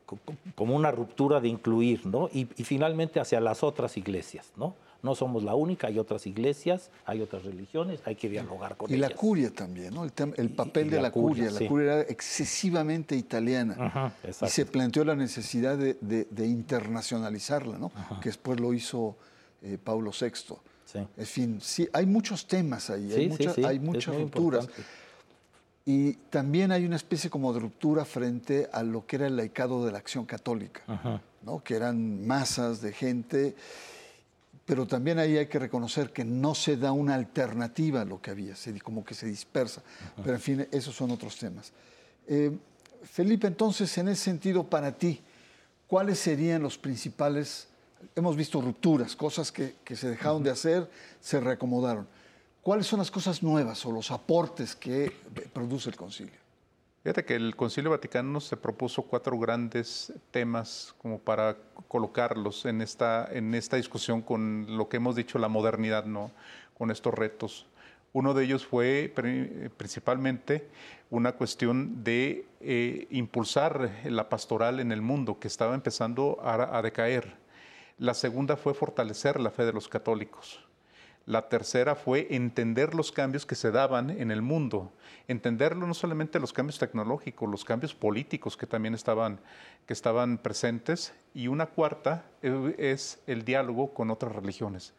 como 0.56 0.75
una 0.75 0.92
ruptura 0.92 1.39
de 1.39 1.48
incluir, 1.48 2.08
¿no? 2.08 2.27
Y, 2.34 2.48
y, 2.58 2.63
finalmente 2.63 3.20
hacia 3.20 3.39
las 3.39 3.62
otras 3.62 3.98
iglesias, 3.98 4.51
¿no? 4.58 4.74
No 5.03 5.15
somos 5.15 5.43
la 5.43 5.53
única, 5.53 5.88
hay 5.88 6.00
otras 6.00 6.25
iglesias, 6.25 6.89
hay 7.05 7.22
otras 7.22 7.43
religiones, 7.43 8.00
hay 8.05 8.15
que 8.15 8.29
dialogar 8.29 8.77
con 8.77 8.89
ellas. 8.89 8.98
Y 8.98 9.01
la 9.12 9.15
curia 9.15 9.51
también, 9.51 9.93
¿no? 9.93 10.05
El, 10.05 10.50
papel 10.50 10.89
de 10.89 11.01
la, 11.01 11.12
curia. 11.12 11.51
La 11.51 11.67
curia 11.67 11.93
era 11.95 12.01
excesivamente 12.03 13.13
italiana 13.15 14.13
y 14.41 14.48
se 14.48 14.65
planteó 14.65 15.03
la 15.03 15.15
necesidad 15.15 15.77
de, 15.77 16.48
internacionalizarla, 16.48 17.77
¿no? 17.77 17.91
Que 18.22 18.29
después 18.29 18.62
lo 18.62 18.74
hizo 18.74 19.17
eh, 19.62 19.77
Pablo 19.83 20.12
VI. 20.17 20.55
En 21.17 21.25
fin, 21.25 21.60
sí, 21.62 21.88
hay 21.91 22.05
muchos 22.05 22.48
temas 22.48 22.89
ahí, 22.89 23.12
hay, 23.65 23.79
muchas 23.79 24.15
rupturas. 24.15 24.69
Y 25.86 26.13
también 26.29 26.72
hay 26.72 26.86
una 26.86 26.95
especie 26.95 27.29
como 27.29 27.51
de 27.51 27.60
ruptura 27.60 28.05
frente 28.05 28.69
a 28.72 28.83
lo 28.83 29.05
que 29.05 29.17
era 29.17 29.27
el 29.27 29.36
laicado 29.36 29.86
de 29.86 29.91
la 29.91 29.98
acción 29.98 30.25
católica, 30.25 30.81
¿no? 31.41 31.62
que 31.62 31.75
eran 31.75 32.25
masas 32.25 32.79
de 32.81 32.93
gente 32.93 33.55
pero 34.65 34.88
también 34.88 35.20
ahí 35.20 35.38
hay 35.38 35.48
que 35.48 35.60
reconocer 35.60 36.12
que 36.12 36.24
no 36.24 36.55
se 36.55 36.77
da 36.77 36.91
una 36.91 37.15
alternativa 37.15 38.01
a 38.01 38.05
lo 38.05 38.22
que 38.22 38.32
había, 38.32 38.55
se, 38.55 38.79
como 38.79 39.03
que 39.03 39.13
se 39.13 39.27
dispersa. 39.27 39.82
Pero 40.24 40.36
en 40.36 40.41
fin, 40.41 40.67
esos 40.72 40.96
son 40.96 41.12
otros 41.12 41.38
temas. 41.38 41.74
Eh, 42.27 42.58
Felipe, 43.03 43.48
entonces, 43.48 43.98
en 43.98 44.08
ese 44.08 44.24
sentido, 44.24 44.63
para 44.63 44.93
ti, 44.93 45.22
¿cuáles 45.88 46.20
serían 46.20 46.62
los 46.62 46.77
principales? 46.77 47.67
Hemos 48.15 48.38
visto 48.38 48.62
rupturas, 48.62 49.15
cosas 49.15 49.51
que, 49.51 49.75
que 49.84 49.98
se 49.98 50.10
dejaron 50.10 50.43
de 50.43 50.51
hacer, 50.51 50.89
se 51.20 51.39
reacomodaron. 51.41 52.08
¿Cuáles 52.62 52.88
son 52.88 53.00
las 53.00 53.12
cosas 53.12 53.43
nuevas 53.43 53.86
o 53.86 53.91
los 53.91 54.10
aportes 54.12 54.74
que 54.75 55.12
produce 55.51 55.89
el 55.89 55.98
concilio? 55.98 56.43
Fíjate 57.03 57.25
que 57.25 57.36
el 57.36 57.57
Concilio 57.57 57.91
Vaticano 57.91 58.39
se 58.39 58.55
propuso 58.55 59.01
cuatro 59.01 59.38
grandes 59.38 60.13
temas 60.31 60.95
como 61.00 61.19
para 61.19 61.57
colocarlos 61.89 62.63
en 62.65 62.81
esta, 62.81 63.27
en 63.29 63.53
esta 63.55 63.75
discusión 63.75 64.22
con 64.22 64.77
lo 64.77 64.88
que 64.88 64.98
hemos 64.98 65.17
dicho, 65.17 65.38
la 65.38 65.50
modernidad, 65.50 66.05
¿no? 66.05 66.31
con 66.77 66.91
estos 66.91 67.13
retos. 67.13 67.65
Uno 68.13 68.33
de 68.33 68.45
ellos 68.45 68.65
fue 68.65 69.12
principalmente 69.75 70.69
una 71.10 71.33
cuestión 71.33 72.05
de 72.05 72.45
eh, 72.62 73.05
impulsar 73.10 73.91
la 74.05 74.29
pastoral 74.29 74.79
en 74.79 74.93
el 74.93 75.01
mundo, 75.01 75.39
que 75.39 75.50
estaba 75.50 75.75
empezando 75.75 76.39
a 76.41 76.81
decaer. 76.81 77.36
La 77.98 78.13
segunda 78.13 78.55
fue 78.55 78.74
fortalecer 78.74 79.41
la 79.41 79.51
fe 79.51 79.65
de 79.65 79.74
los 79.74 79.89
católicos. 79.89 80.65
La 81.25 81.48
tercera 81.48 81.96
fue 81.96 82.27
entender 82.32 82.94
los 82.94 83.13
cambios 83.13 83.46
que 83.46 83.56
se 83.56 83.72
daban 83.72 84.10
en 84.10 84.30
el 84.30 84.42
mundo, 84.42 84.92
entenderlo 85.30 85.88
no 85.88 85.94
solamente 85.94 86.38
los 86.38 86.51
cambios 86.51 86.80
tecnológicos, 86.80 87.50
los 87.50 87.63
cambios 87.63 87.94
políticos 87.94 88.58
que 88.58 88.68
también 88.68 88.94
estaban, 88.94 89.39
que 89.88 89.94
estaban 89.94 90.38
presentes. 90.38 91.13
Y 91.34 91.48
una 91.48 91.68
cuarta 91.68 92.25
eh, 92.42 92.75
es 92.77 93.22
el 93.25 93.46
diálogo 93.46 93.94
con 93.94 94.12
otras 94.12 94.36
religiones. 94.36 94.94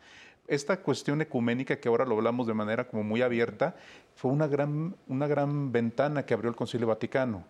Esta 0.49 0.79
cuestión 0.79 1.21
ecuménica 1.21 1.77
que 1.77 1.89
ahora 1.89 2.07
lo 2.07 2.17
hablamos 2.17 2.47
de 2.47 2.55
manera 2.55 2.89
como 2.89 3.03
muy 3.03 3.21
abierta, 3.21 3.77
fue 4.15 4.31
una 4.31 4.47
gran, 4.47 4.97
una 5.09 5.27
gran 5.27 5.73
ventana 5.73 6.25
que 6.25 6.33
abrió 6.33 6.51
el 6.51 6.57
Concilio 6.57 6.87
Vaticano. 6.87 7.45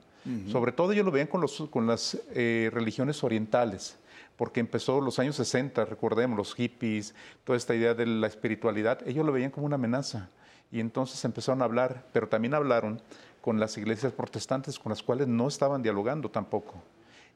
Sobre 0.51 0.73
todo 0.73 0.93
ellos 0.93 1.05
lo 1.05 1.11
veían 1.11 1.29
con, 1.29 1.43
los, 1.43 1.65
con 1.69 1.87
las 1.87 2.19
eh, 2.33 2.71
religiones 2.73 3.23
orientales 3.23 3.99
porque 4.37 4.61
empezó 4.61 5.01
los 5.01 5.19
años 5.19 5.37
60, 5.37 5.85
recordemos, 5.85 6.37
los 6.37 6.55
hippies, 6.55 7.15
toda 7.45 7.57
esta 7.57 7.75
idea 7.75 7.95
de 7.95 8.07
la 8.07 8.27
espiritualidad, 8.27 9.07
ellos 9.07 9.25
lo 9.25 9.33
veían 9.33 9.51
como 9.51 9.67
una 9.67 9.77
amenaza. 9.77 10.31
Y 10.73 10.81
entonces 10.81 11.25
empezaron 11.25 11.63
a 11.63 11.67
hablar, 11.67 12.07
pero 12.13 12.29
también 12.29 12.55
hablaron 12.55 13.01
con 13.41 13.61
las 13.61 13.77
iglesias 13.77 14.13
protestantes 14.13 14.79
con 14.79 14.91
las 14.91 15.03
cuales 15.03 15.29
no 15.29 15.47
estaban 15.47 15.83
dialogando 15.83 16.31
tampoco. 16.31 16.83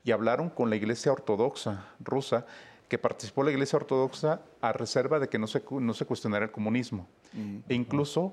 Y 0.05 0.11
hablaron 0.11 0.49
con 0.49 0.71
la 0.71 0.77
iglesia 0.77 1.13
ortodoxa 1.13 1.87
rusa, 2.01 2.47
que 2.89 2.99
participó 2.99 3.43
la 3.43 3.51
iglesia 3.51 3.77
ortodoxa 3.77 4.41
a 4.61 4.73
reserva 4.73 5.19
de 5.19 5.29
que 5.29 5.39
no 5.39 5.47
se, 5.47 5.63
no 5.71 5.93
se 5.93 6.07
cuestionara 6.07 6.47
el 6.47 6.51
comunismo. 6.51 7.07
E 7.69 7.75
incluso 7.75 8.33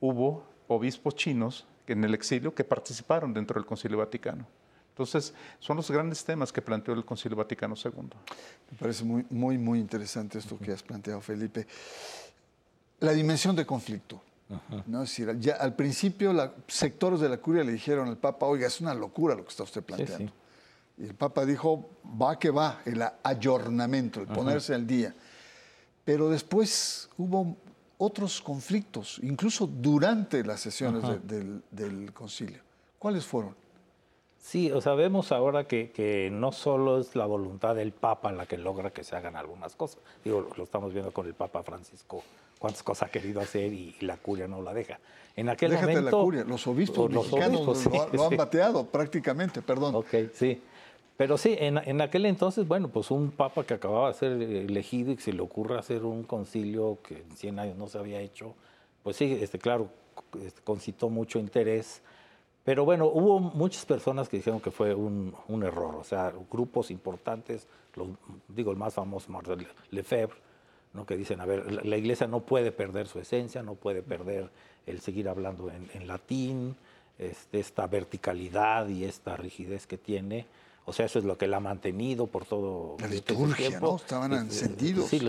hubo 0.00 0.44
obispos 0.68 1.14
chinos 1.16 1.66
en 1.86 2.04
el 2.04 2.14
exilio 2.14 2.54
que 2.54 2.64
participaron 2.64 3.32
dentro 3.32 3.58
del 3.58 3.66
Concilio 3.66 3.98
Vaticano. 3.98 4.46
Entonces, 4.94 5.34
son 5.58 5.76
los 5.76 5.90
grandes 5.90 6.24
temas 6.24 6.52
que 6.52 6.62
planteó 6.62 6.94
el 6.94 7.04
Concilio 7.04 7.36
Vaticano 7.36 7.74
II. 7.74 7.90
Me 8.70 8.78
parece 8.78 9.02
muy, 9.02 9.26
muy, 9.28 9.58
muy 9.58 9.80
interesante 9.80 10.38
esto 10.38 10.56
que 10.56 10.70
has 10.70 10.84
planteado, 10.84 11.20
Felipe. 11.20 11.66
La 13.00 13.10
dimensión 13.10 13.56
de 13.56 13.66
conflicto. 13.66 14.22
¿no? 14.86 15.02
Es 15.02 15.10
decir, 15.10 15.36
ya 15.40 15.54
al 15.54 15.74
principio 15.74 16.32
los 16.32 16.50
sectores 16.68 17.18
de 17.18 17.28
la 17.28 17.38
curia 17.38 17.64
le 17.64 17.72
dijeron 17.72 18.06
al 18.06 18.18
Papa, 18.18 18.46
oiga, 18.46 18.68
es 18.68 18.80
una 18.80 18.94
locura 18.94 19.34
lo 19.34 19.42
que 19.42 19.50
está 19.50 19.64
usted 19.64 19.82
planteando. 19.82 20.32
Y 20.96 21.06
el 21.06 21.14
Papa 21.14 21.44
dijo, 21.44 21.90
va 22.04 22.38
que 22.38 22.50
va, 22.50 22.80
el 22.84 23.02
ayornamiento, 23.24 24.20
el 24.20 24.28
ponerse 24.28 24.76
al 24.76 24.86
día. 24.86 25.12
Pero 26.04 26.30
después 26.30 27.08
hubo 27.18 27.56
otros 27.98 28.40
conflictos, 28.40 29.18
incluso 29.24 29.66
durante 29.66 30.44
las 30.44 30.60
sesiones 30.60 31.02
del, 31.26 31.64
del 31.72 32.12
concilio. 32.12 32.62
¿Cuáles 32.96 33.24
fueron? 33.26 33.63
Sí, 34.44 34.70
o 34.70 34.82
sea, 34.82 34.92
vemos 34.92 35.32
ahora 35.32 35.64
que, 35.64 36.28
no 36.30 36.52
solo 36.52 36.98
es 36.98 37.16
la 37.16 37.24
voluntad 37.24 37.74
del 37.74 37.92
Papa 37.92 38.30
la 38.30 38.44
que 38.44 38.58
logra 38.58 38.90
que 38.90 39.02
se 39.02 39.16
hagan 39.16 39.36
algunas 39.36 39.74
cosas. 39.74 40.02
Digo, 40.22 40.50
lo 40.58 40.64
estamos 40.64 40.92
viendo 40.92 41.12
con 41.12 41.26
el 41.26 41.32
Papa 41.32 41.62
Francisco, 41.62 42.22
cuántas 42.58 42.82
cosas 42.82 43.08
ha 43.08 43.10
querido 43.10 43.40
hacer 43.40 43.72
y, 43.72 43.96
la 44.02 44.18
curia 44.18 44.46
no 44.46 44.60
la 44.60 44.74
deja. 44.74 45.00
En 45.34 45.48
aquel 45.48 45.70
Déjate 45.70 45.92
momento, 45.92 46.18
la 46.18 46.22
curia, 46.22 46.44
los 46.44 46.66
obispos 46.66 47.10
mexicanos 47.10 47.86
lo, 48.12 48.24
han 48.26 48.36
bateado 48.36 48.84
prácticamente, 48.84 49.62
perdón. 49.62 49.94
Ok, 49.94 50.14
sí. 50.34 50.60
Pero 51.16 51.38
sí, 51.38 51.56
en, 51.58 51.78
en, 51.78 52.02
aquel 52.02 52.26
entonces, 52.26 52.68
bueno, 52.68 52.88
pues 52.88 53.10
un 53.10 53.30
papa 53.30 53.64
que 53.64 53.72
acababa 53.72 54.08
de 54.08 54.14
ser 54.14 54.32
elegido 54.32 55.12
y 55.12 55.16
que 55.16 55.22
se 55.22 55.32
le 55.32 55.40
ocurre 55.40 55.78
hacer 55.78 56.04
un 56.04 56.22
concilio 56.22 56.98
que 57.02 57.22
en 57.22 57.34
100 57.34 57.58
años 57.60 57.78
no 57.78 57.86
se 57.86 57.96
había 57.96 58.20
hecho, 58.20 58.54
pues 59.02 59.16
sí, 59.16 59.38
este, 59.40 59.58
claro, 59.58 59.88
este, 60.38 60.60
concitó 60.60 61.08
mucho 61.08 61.38
interés 61.38 62.02
pero 62.64 62.86
bueno, 62.86 63.06
hubo 63.06 63.38
muchas 63.40 63.84
personas 63.84 64.28
que 64.28 64.38
dijeron 64.38 64.58
que 64.58 64.70
fue 64.70 64.94
un, 64.94 65.34
error, 65.62 65.96
o 65.96 66.04
sea, 66.04 66.32
grupos 66.50 66.90
importantes, 66.90 67.68
digo 68.48 68.70
el 68.70 68.78
más 68.78 68.94
famoso, 68.94 69.30
Marcel 69.30 69.66
Lefebvre, 69.90 70.38
¿no? 70.94 71.04
que 71.04 71.14
dicen, 71.16 71.42
a 71.42 71.44
ver, 71.44 71.84
la, 71.84 71.96
iglesia 71.98 72.26
no 72.26 72.40
puede 72.40 72.72
perder 72.72 73.06
su 73.06 73.18
esencia, 73.18 73.62
no 73.62 73.74
puede 73.74 74.02
perder 74.02 74.48
el 74.86 75.00
seguir 75.00 75.28
hablando 75.28 75.70
en, 75.70 76.06
latín, 76.06 76.74
este, 77.18 77.60
esta 77.60 77.86
verticalidad 77.86 78.88
y 78.88 79.04
esta 79.04 79.36
rigidez 79.36 79.86
que 79.86 79.98
tiene. 79.98 80.46
O 80.86 80.92
sea, 80.94 81.04
eso 81.04 81.18
es 81.18 81.26
lo 81.26 81.36
que 81.36 81.46
la 81.46 81.58
ha 81.58 81.60
mantenido 81.60 82.26
por 82.26 82.46
todo 82.46 82.96
la 82.98 83.06
este 83.06 83.34
liturgia, 83.34 83.78
¿no? 83.78 83.96
Estaban 83.96 84.32
encendidos. 84.32 85.08
Sí, 85.08 85.20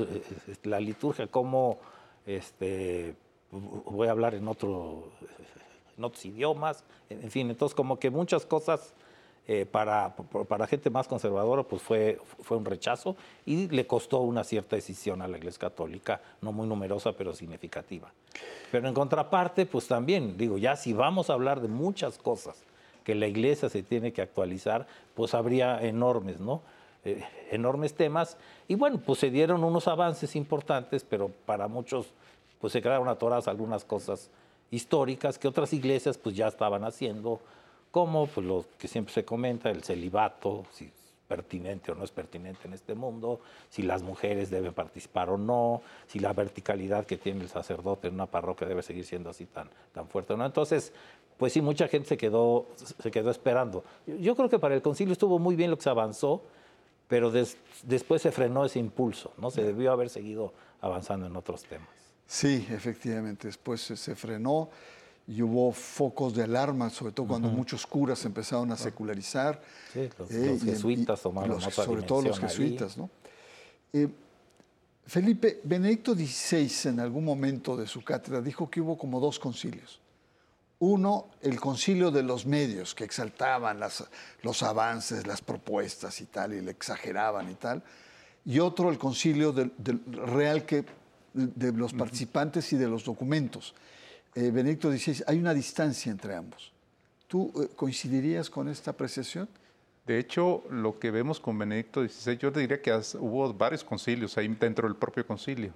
la 0.63 0.79
liturgia, 0.79 1.27
como, 1.27 1.79
este, 2.25 3.15
voy 3.51 4.07
a 4.07 4.11
hablar 4.11 4.35
en 4.35 4.47
otro 4.47 5.11
en 5.97 6.03
otros 6.03 6.25
idiomas, 6.25 6.83
en 7.09 7.31
fin, 7.31 7.49
entonces 7.49 7.75
como 7.75 7.99
que 7.99 8.09
muchas 8.09 8.45
cosas 8.45 8.93
eh, 9.47 9.67
para, 9.67 10.15
para 10.47 10.65
gente 10.65 10.89
más 10.89 11.07
conservadora 11.07 11.61
pues 11.61 11.79
fue, 11.79 12.19
fue 12.41 12.57
un 12.57 12.65
rechazo 12.65 13.15
y 13.45 13.67
le 13.67 13.85
costó 13.85 14.21
una 14.21 14.43
cierta 14.43 14.75
decisión 14.75 15.21
a 15.21 15.27
la 15.27 15.37
Iglesia 15.37 15.59
Católica, 15.59 16.19
no 16.41 16.51
muy 16.51 16.67
numerosa 16.67 17.11
pero 17.11 17.31
significativa. 17.35 18.11
Pero 18.71 18.87
en 18.87 18.95
contraparte 18.95 19.67
pues 19.67 19.87
también, 19.87 20.35
digo, 20.35 20.57
ya 20.57 20.75
si 20.75 20.93
vamos 20.93 21.29
a 21.29 21.33
hablar 21.33 21.61
de 21.61 21.67
muchas 21.67 22.17
cosas 22.17 22.63
que 23.03 23.13
la 23.13 23.27
Iglesia 23.27 23.69
se 23.69 23.83
tiene 23.83 24.11
que 24.11 24.23
actualizar, 24.23 24.87
pues 25.13 25.35
habría 25.35 25.79
enormes, 25.79 26.39
¿no? 26.39 26.63
Eh, 27.03 27.23
enormes 27.51 27.93
temas 27.93 28.37
y 28.67 28.73
bueno, 28.73 28.99
pues 29.05 29.19
se 29.19 29.29
dieron 29.29 29.63
unos 29.63 29.87
avances 29.87 30.35
importantes, 30.35 31.05
pero 31.07 31.29
para 31.45 31.67
muchos 31.67 32.07
pues 32.59 32.73
se 32.73 32.81
quedaron 32.81 33.07
atoradas 33.09 33.47
algunas 33.47 33.85
cosas 33.85 34.31
históricas 34.71 35.37
que 35.37 35.47
otras 35.47 35.73
iglesias 35.73 36.17
pues 36.17 36.35
ya 36.35 36.47
estaban 36.47 36.83
haciendo, 36.83 37.39
como 37.91 38.27
pues, 38.27 38.45
lo 38.45 38.65
que 38.77 38.87
siempre 38.87 39.13
se 39.13 39.23
comenta, 39.23 39.69
el 39.69 39.83
celibato, 39.83 40.65
si 40.71 40.85
es 40.85 40.91
pertinente 41.27 41.91
o 41.91 41.95
no 41.95 42.03
es 42.03 42.11
pertinente 42.11 42.67
en 42.67 42.73
este 42.73 42.93
mundo, 42.93 43.39
si 43.69 43.81
las 43.81 44.03
mujeres 44.03 44.49
deben 44.49 44.73
participar 44.73 45.29
o 45.29 45.37
no, 45.37 45.81
si 46.07 46.19
la 46.19 46.33
verticalidad 46.33 47.05
que 47.05 47.17
tiene 47.17 47.41
el 47.41 47.49
sacerdote 47.49 48.07
en 48.07 48.15
una 48.15 48.25
parroquia 48.25 48.67
debe 48.67 48.83
seguir 48.83 49.05
siendo 49.05 49.29
así 49.29 49.45
tan, 49.45 49.69
tan 49.93 50.07
fuerte 50.07 50.33
o 50.33 50.37
no. 50.37 50.45
Entonces, 50.45 50.93
pues 51.37 51.53
sí, 51.53 51.61
mucha 51.61 51.87
gente 51.87 52.09
se 52.09 52.17
quedó, 52.17 52.67
se 52.75 53.11
quedó 53.11 53.31
esperando. 53.31 53.83
Yo 54.05 54.35
creo 54.35 54.49
que 54.49 54.59
para 54.59 54.75
el 54.75 54.81
concilio 54.81 55.13
estuvo 55.13 55.39
muy 55.39 55.55
bien 55.55 55.71
lo 55.71 55.77
que 55.77 55.83
se 55.83 55.89
avanzó, 55.89 56.41
pero 57.07 57.31
después 57.31 58.21
se 58.21 58.31
frenó 58.31 58.65
ese 58.65 58.79
impulso, 58.79 59.31
¿no? 59.37 59.51
Se 59.51 59.63
debió 59.63 59.91
haber 59.91 60.09
seguido 60.09 60.53
avanzando 60.81 61.27
en 61.27 61.35
otros 61.35 61.63
temas. 61.63 62.04
Sí, 62.27 62.67
efectivamente, 62.69 63.47
después 63.47 63.81
se 63.81 64.15
frenó 64.15 64.69
y 65.27 65.41
hubo 65.41 65.71
focos 65.71 66.35
de 66.35 66.43
alarma, 66.43 66.89
sobre 66.89 67.11
todo 67.11 67.27
cuando 67.27 67.49
muchos 67.49 67.85
curas 67.87 68.23
empezaron 68.25 68.71
a 68.71 68.77
secularizar. 68.77 69.61
Sí, 69.91 70.09
los, 70.17 70.31
eh, 70.31 70.59
jesuitas 70.63 71.21
tomaron 71.21 71.59
los, 71.59 71.73
Sobre 71.73 72.03
todo 72.03 72.21
los 72.21 72.39
jesuitas, 72.39 72.97
¿no? 72.97 73.09
Eh, 73.91 74.07
Felipe, 75.07 75.61
Benedicto 75.63 76.15
XVI 76.15 76.89
en 76.89 76.99
algún 76.99 77.25
momento 77.25 77.77
de 77.77 77.87
su 77.87 78.03
cátedra 78.03 78.41
dijo 78.41 78.69
que 78.69 78.81
hubo 78.81 78.97
como 78.97 79.19
dos 79.19 79.39
concilios. 79.39 79.99
Uno, 80.79 81.27
el 81.41 81.59
concilio 81.59 82.11
de 82.11 82.21
los 82.21 82.45
medios, 82.45 82.93
que 82.93 83.03
exaltaban 83.03 83.79
las, 83.79 84.03
los 84.41 84.61
avances, 84.61 85.25
las 85.25 85.41
propuestas 85.41 86.19
y 86.21 86.25
tal, 86.25 86.53
y 86.53 86.61
le 86.61 86.71
exageraban 86.71 87.49
y 87.49 87.55
tal. 87.55 87.81
Y 88.45 88.59
otro, 88.59 88.89
el 88.89 88.97
concilio 88.97 89.51
del, 89.51 89.71
real 90.07 90.65
que, 90.65 90.85
de 91.35 91.71
los 91.73 91.93
participantes 91.93 92.71
y 92.73 92.77
de 92.77 92.87
los 92.87 93.03
documentos. 93.03 93.75
Eh, 94.33 94.51
Benedicto 94.51 94.91
XVI, 94.91 95.23
hay 95.27 95.37
una 95.37 95.53
distancia 95.53 96.11
entre 96.11 96.35
ambos. 96.35 96.71
¿Tú 97.27 97.51
eh, 97.55 97.69
coincidirías 97.75 98.49
con 98.49 98.67
esta 98.69 98.91
apreciación? 98.91 99.47
De 100.05 100.19
hecho, 100.19 100.63
lo 100.69 100.99
que 100.99 101.09
vemos 101.09 101.39
con 101.39 101.57
Benedicto 101.57 102.07
XVI, 102.07 102.37
yo 102.37 102.51
diría 102.51 102.81
que 102.81 102.91
hubo 103.19 103.53
varios 103.53 103.83
concilios 103.83 104.37
ahí 104.37 104.47
dentro 104.47 104.87
del 104.87 104.95
propio 104.95 105.25
concilio. 105.25 105.73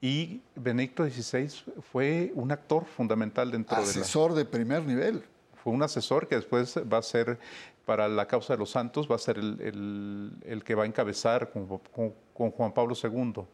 Y 0.00 0.40
Benedicto 0.56 1.08
XVI 1.08 1.48
fue 1.92 2.32
un 2.34 2.50
actor 2.50 2.86
fundamental 2.86 3.52
dentro 3.52 3.76
de 3.76 3.84
Asesor 3.84 4.34
de 4.34 4.44
primer 4.44 4.84
nivel. 4.84 5.22
Fue 5.62 5.72
un 5.72 5.82
asesor 5.82 6.26
que 6.26 6.34
después 6.34 6.76
va 6.92 6.98
a 6.98 7.02
ser, 7.02 7.38
para 7.84 8.08
la 8.08 8.26
causa 8.26 8.54
de 8.54 8.58
los 8.58 8.70
santos, 8.70 9.08
va 9.08 9.14
a 9.14 9.18
ser 9.18 9.38
el, 9.38 10.62
que 10.64 10.74
va 10.74 10.82
a 10.82 10.86
encabezar 10.86 11.52
con 11.52 12.50
Juan 12.50 12.72
Pablo 12.72 12.96
II. 13.00 13.44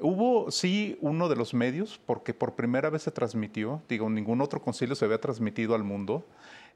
Hubo, 0.00 0.50
sí, 0.50 0.98
uno 1.00 1.28
de 1.28 1.36
los 1.36 1.54
medios, 1.54 2.00
porque 2.04 2.34
por 2.34 2.54
primera 2.54 2.90
vez 2.90 3.02
se 3.02 3.10
transmitió, 3.10 3.82
digo, 3.88 4.08
ningún 4.10 4.40
otro 4.40 4.60
concilio 4.60 4.94
se 4.94 5.04
había 5.04 5.20
transmitido 5.20 5.74
al 5.74 5.84
mundo, 5.84 6.24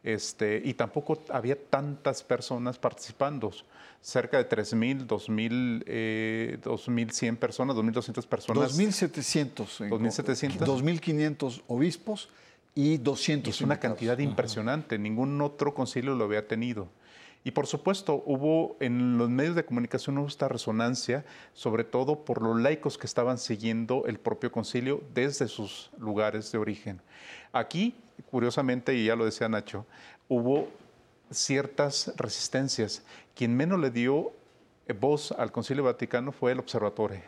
este, 0.04 0.62
y 0.64 0.74
tampoco 0.74 1.22
había 1.28 1.56
tantas 1.60 2.22
personas 2.22 2.78
participando, 2.78 3.52
cerca 4.00 4.38
de 4.38 4.48
3.000, 4.48 5.06
2.000, 5.06 5.82
eh, 5.86 6.58
2.100 6.62 7.36
personas, 7.36 7.76
2.200 7.76 8.26
personas. 8.26 8.78
2.700. 8.78 9.88
2.700. 9.88 10.58
2.500 10.58 11.62
obispos 11.66 12.28
y 12.74 12.98
200. 12.98 13.54
Es 13.54 13.60
una 13.60 13.80
cantidad 13.80 14.18
impresionante, 14.18 14.98
ningún 14.98 15.40
otro 15.40 15.74
concilio 15.74 16.14
lo 16.14 16.24
había 16.24 16.46
tenido. 16.46 16.88
Y 17.44 17.52
por 17.52 17.66
supuesto, 17.66 18.22
hubo 18.26 18.76
en 18.80 19.16
los 19.16 19.30
medios 19.30 19.54
de 19.54 19.64
comunicación 19.64 20.18
esta 20.26 20.48
resonancia, 20.48 21.24
sobre 21.54 21.84
todo 21.84 22.24
por 22.24 22.42
los 22.42 22.60
laicos 22.60 22.98
que 22.98 23.06
estaban 23.06 23.38
siguiendo 23.38 24.04
el 24.06 24.18
propio 24.18 24.52
concilio 24.52 25.02
desde 25.14 25.48
sus 25.48 25.90
lugares 25.98 26.50
de 26.52 26.58
origen. 26.58 27.00
Aquí, 27.52 27.94
curiosamente, 28.30 28.94
y 28.94 29.06
ya 29.06 29.16
lo 29.16 29.24
decía 29.24 29.48
Nacho, 29.48 29.86
hubo 30.28 30.68
ciertas 31.30 32.12
resistencias. 32.16 33.02
Quien 33.34 33.56
menos 33.56 33.78
le 33.78 33.90
dio 33.90 34.32
voz 35.00 35.32
al 35.32 35.52
Concilio 35.52 35.84
Vaticano 35.84 36.32
fue 36.32 36.52
el 36.52 36.58
Observatorio, 36.58 37.22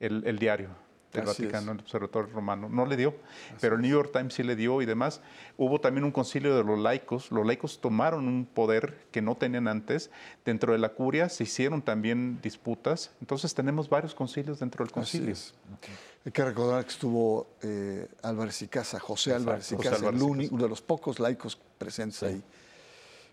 el 0.00 0.38
diario 0.38 0.83
del 1.14 1.26
Vaticano, 1.26 1.72
el 1.72 1.80
Observatorio 1.80 2.32
Romano. 2.32 2.68
No 2.68 2.86
le 2.86 2.96
dio, 2.96 3.14
pero 3.60 3.76
el 3.76 3.82
New 3.82 3.90
York 3.90 4.10
Times 4.12 4.34
sí 4.34 4.42
le 4.42 4.56
dio 4.56 4.82
y 4.82 4.86
demás. 4.86 5.20
Hubo 5.56 5.80
también 5.80 6.04
un 6.04 6.12
concilio 6.12 6.56
de 6.56 6.64
los 6.64 6.78
laicos. 6.78 7.30
Los 7.30 7.46
laicos 7.46 7.80
tomaron 7.80 8.26
un 8.28 8.44
poder 8.44 9.06
que 9.10 9.22
no 9.22 9.36
tenían 9.36 9.68
antes. 9.68 10.10
Dentro 10.44 10.72
de 10.72 10.78
la 10.78 10.90
curia 10.90 11.28
se 11.28 11.44
hicieron 11.44 11.82
también 11.82 12.40
disputas. 12.42 13.10
Entonces 13.20 13.54
tenemos 13.54 13.88
varios 13.88 14.14
concilios 14.14 14.58
dentro 14.60 14.84
del 14.84 14.92
concilio. 14.92 15.34
Hay 16.24 16.32
que 16.32 16.44
recordar 16.44 16.84
que 16.84 16.90
estuvo 16.90 17.48
eh, 17.62 18.08
Álvarez 18.22 18.62
y 18.62 18.68
Casa, 18.68 18.98
José 18.98 19.34
Álvarez 19.34 19.70
y 19.72 19.76
Casa, 19.76 20.08
uno 20.08 20.62
de 20.62 20.68
los 20.68 20.80
pocos 20.80 21.20
laicos 21.20 21.58
presentes 21.78 22.22
ahí. 22.22 22.42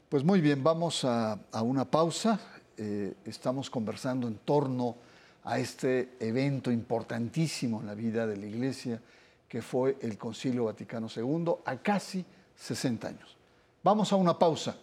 Pues 0.09 0.25
muy 0.25 0.41
bien, 0.41 0.61
vamos 0.61 1.05
a, 1.05 1.39
una 1.61 1.85
pausa. 1.85 2.39
Eh, 2.77 3.13
estamos 3.23 3.69
conversando 3.69 4.27
en 4.27 4.35
torno 4.35 4.97
a 5.43 5.59
este 5.59 6.17
evento 6.19 6.71
importantísimo 6.71 7.81
en 7.81 7.87
la 7.87 7.95
vida 7.95 8.27
de 8.27 8.37
la 8.37 8.45
Iglesia, 8.45 9.01
que 9.47 9.61
fue 9.61 9.97
el 10.01 10.17
Concilio 10.17 10.65
Vaticano 10.65 11.07
II, 11.13 11.55
a 11.65 11.77
casi 11.77 12.23
60 12.55 13.07
años. 13.07 13.37
Vamos 13.83 14.13
a 14.13 14.15
una 14.15 14.37
pausa. 14.37 14.77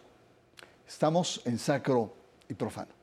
Estamos 0.87 1.43
en 1.45 1.59
Sacro 1.59 2.13
y 2.49 2.55
Profano. 2.55 2.99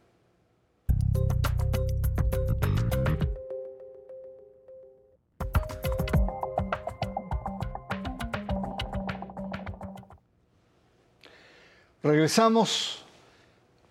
Regresamos 12.04 13.04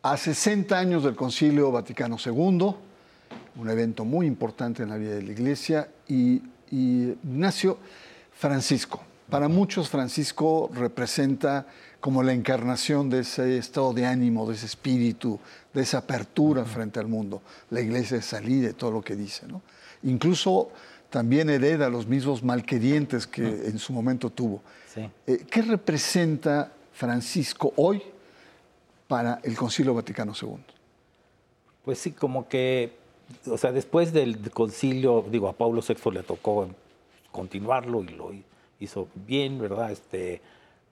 a 0.02 0.16
60 0.16 0.78
años 0.78 1.02
del 1.02 1.16
Concilio 1.16 1.72
Vaticano 1.72 2.16
II 2.24 2.76
un 3.56 3.70
evento 3.70 4.04
muy 4.04 4.26
importante 4.26 4.82
en 4.82 4.90
la 4.90 4.96
vida 4.96 5.14
de 5.14 5.22
la 5.22 5.32
iglesia, 5.32 5.88
y, 6.08 6.42
Ignacio 6.70 7.78
Francisco. 8.32 9.00
Para 9.30 9.48
muchos 9.48 9.88
Francisco 9.88 10.70
representa 10.74 11.66
como 12.00 12.22
la 12.22 12.32
encarnación 12.32 13.08
de 13.08 13.20
ese 13.20 13.58
estado 13.58 13.92
de 13.92 14.06
ánimo, 14.06 14.48
de 14.48 14.54
ese 14.54 14.66
espíritu, 14.66 15.38
de 15.72 15.82
esa 15.82 15.98
apertura 15.98 16.64
frente 16.64 16.98
al 16.98 17.06
mundo. 17.06 17.42
La 17.70 17.80
iglesia 17.80 18.16
es 18.16 18.24
salida 18.24 18.68
de 18.68 18.74
todo 18.74 18.90
lo 18.90 19.02
que 19.02 19.14
dice. 19.14 19.46
¿no? 19.46 19.62
Incluso 20.02 20.70
también 21.10 21.48
hereda 21.48 21.88
los 21.88 22.08
mismos 22.08 22.42
malquerientes 22.42 23.26
que 23.26 23.46
en 23.46 23.78
su 23.78 23.92
momento 23.92 24.30
tuvo. 24.30 24.60
Eh, 25.26 25.46
¿Qué 25.48 25.62
representa 25.62 26.72
Francisco 26.92 27.72
hoy 27.76 28.02
para 29.06 29.38
el 29.44 29.56
Concilio 29.56 29.94
Vaticano 29.94 30.32
II? 30.40 30.56
Pues 31.84 31.98
sí, 31.98 32.12
como 32.12 32.48
que 32.48 33.03
o 33.50 33.58
sea, 33.58 33.72
después 33.72 34.12
del 34.12 34.50
concilio, 34.50 35.24
digo, 35.30 35.48
a 35.48 35.52
Pablo 35.52 35.82
VI 35.86 36.10
le 36.10 36.22
tocó 36.22 36.68
continuarlo 37.30 38.02
y 38.02 38.08
lo 38.08 38.30
hizo 38.80 39.08
bien, 39.26 39.58
¿verdad? 39.58 39.90
Este, 39.90 40.40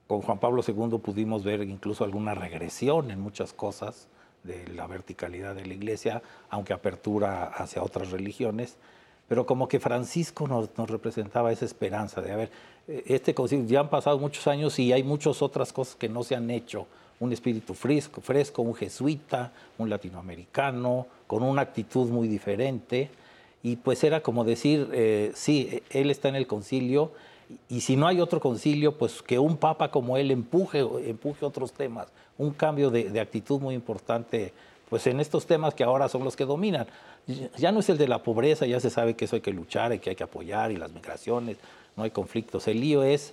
con 0.07 0.23
Juan 0.23 0.39
Pablo 0.39 0.63
II 0.67 0.99
pudimos 0.99 1.45
ver 1.45 1.63
incluso 1.63 2.05
alguna 2.05 2.35
regresión 2.35 3.11
en 3.11 3.21
muchas 3.21 3.53
cosas 3.53 4.09
de 4.43 4.67
la 4.69 4.87
verticalidad 4.87 5.55
de 5.55 5.67
la 5.67 5.75
iglesia, 5.75 6.23
aunque 6.51 6.73
apertura 6.73 7.45
hacia 7.45 7.83
otras 7.83 8.11
religiones, 8.11 8.77
pero 9.29 9.47
como 9.47 9.69
que 9.69 9.81
Francisco 9.81 10.49
nos, 10.49 10.77
nos 10.77 10.91
representaba 10.91 11.53
esa 11.53 11.65
esperanza 11.65 12.21
de, 12.21 12.33
a 12.33 12.37
ver, 12.37 12.51
este 12.87 13.35
concilio, 13.35 13.67
ya 13.67 13.81
han 13.81 13.89
pasado 13.89 14.19
muchos 14.19 14.47
años 14.49 14.79
y 14.79 14.93
hay 14.93 15.05
muchas 15.05 15.41
otras 15.43 15.73
cosas 15.73 15.95
que 15.95 16.09
no 16.09 16.25
se 16.25 16.35
han 16.35 16.51
hecho, 16.51 16.87
un 17.23 17.33
espíritu 17.33 17.73
fresco, 17.73 18.63
un 18.63 18.75
jesuita, 18.75 19.53
un 19.79 19.89
latinoamericano, 19.89 21.07
con 21.29 21.45
una 21.45 21.63
actitud 21.63 22.11
muy 22.11 22.27
diferente. 22.27 23.11
Y 23.63 23.77
pues 23.77 24.03
era 24.03 24.21
como 24.23 24.43
decir, 24.43 24.89
eh, 24.93 25.31
sí, 25.35 25.83
él 25.91 26.11
está 26.11 26.29
en 26.29 26.35
el 26.35 26.49
concilio, 26.49 27.13
y 27.69 27.83
si 27.83 27.95
no 27.95 28.09
hay 28.09 28.21
otro 28.21 28.41
concilio, 28.41 28.99
pues 28.99 29.23
que 29.23 29.39
un 29.39 29.57
papa 29.57 29.91
como 29.93 30.17
él 30.17 30.33
empuje, 30.33 30.81
empuje 30.81 31.45
otros 31.45 31.73
temas, 31.73 32.09
un 32.39 32.51
cambio 32.51 32.91
de, 32.91 33.21
actitud 33.21 33.61
muy 33.61 33.77
importante, 33.77 34.53
pues 34.89 35.07
en 35.07 35.21
estos 35.21 35.47
temas 35.47 35.75
que 35.75 35.85
ahora 35.85 36.09
son 36.09 36.25
los 36.25 36.35
que 36.35 36.45
dominan. 36.45 36.89
Ya 37.57 37.71
no 37.71 37.81
es 37.81 37.89
el 37.89 37.99
de 37.99 38.09
la 38.09 38.25
pobreza, 38.25 38.67
ya 38.67 38.81
se 38.81 38.91
sabe 38.91 39.15
que 39.15 39.27
eso 39.27 39.37
hay 39.37 39.43
que 39.43 39.53
luchar 39.53 39.93
y 39.93 40.01
que 40.01 40.11
hay 40.11 40.17
que 40.17 40.25
apoyar, 40.25 40.73
y 40.73 40.77
las 40.77 40.91
migraciones, 40.91 41.57
no 41.97 42.03
hay 42.03 42.11
conflictos. 42.11 42.67
El 42.67 42.81
lío 42.81 43.05
es 43.05 43.33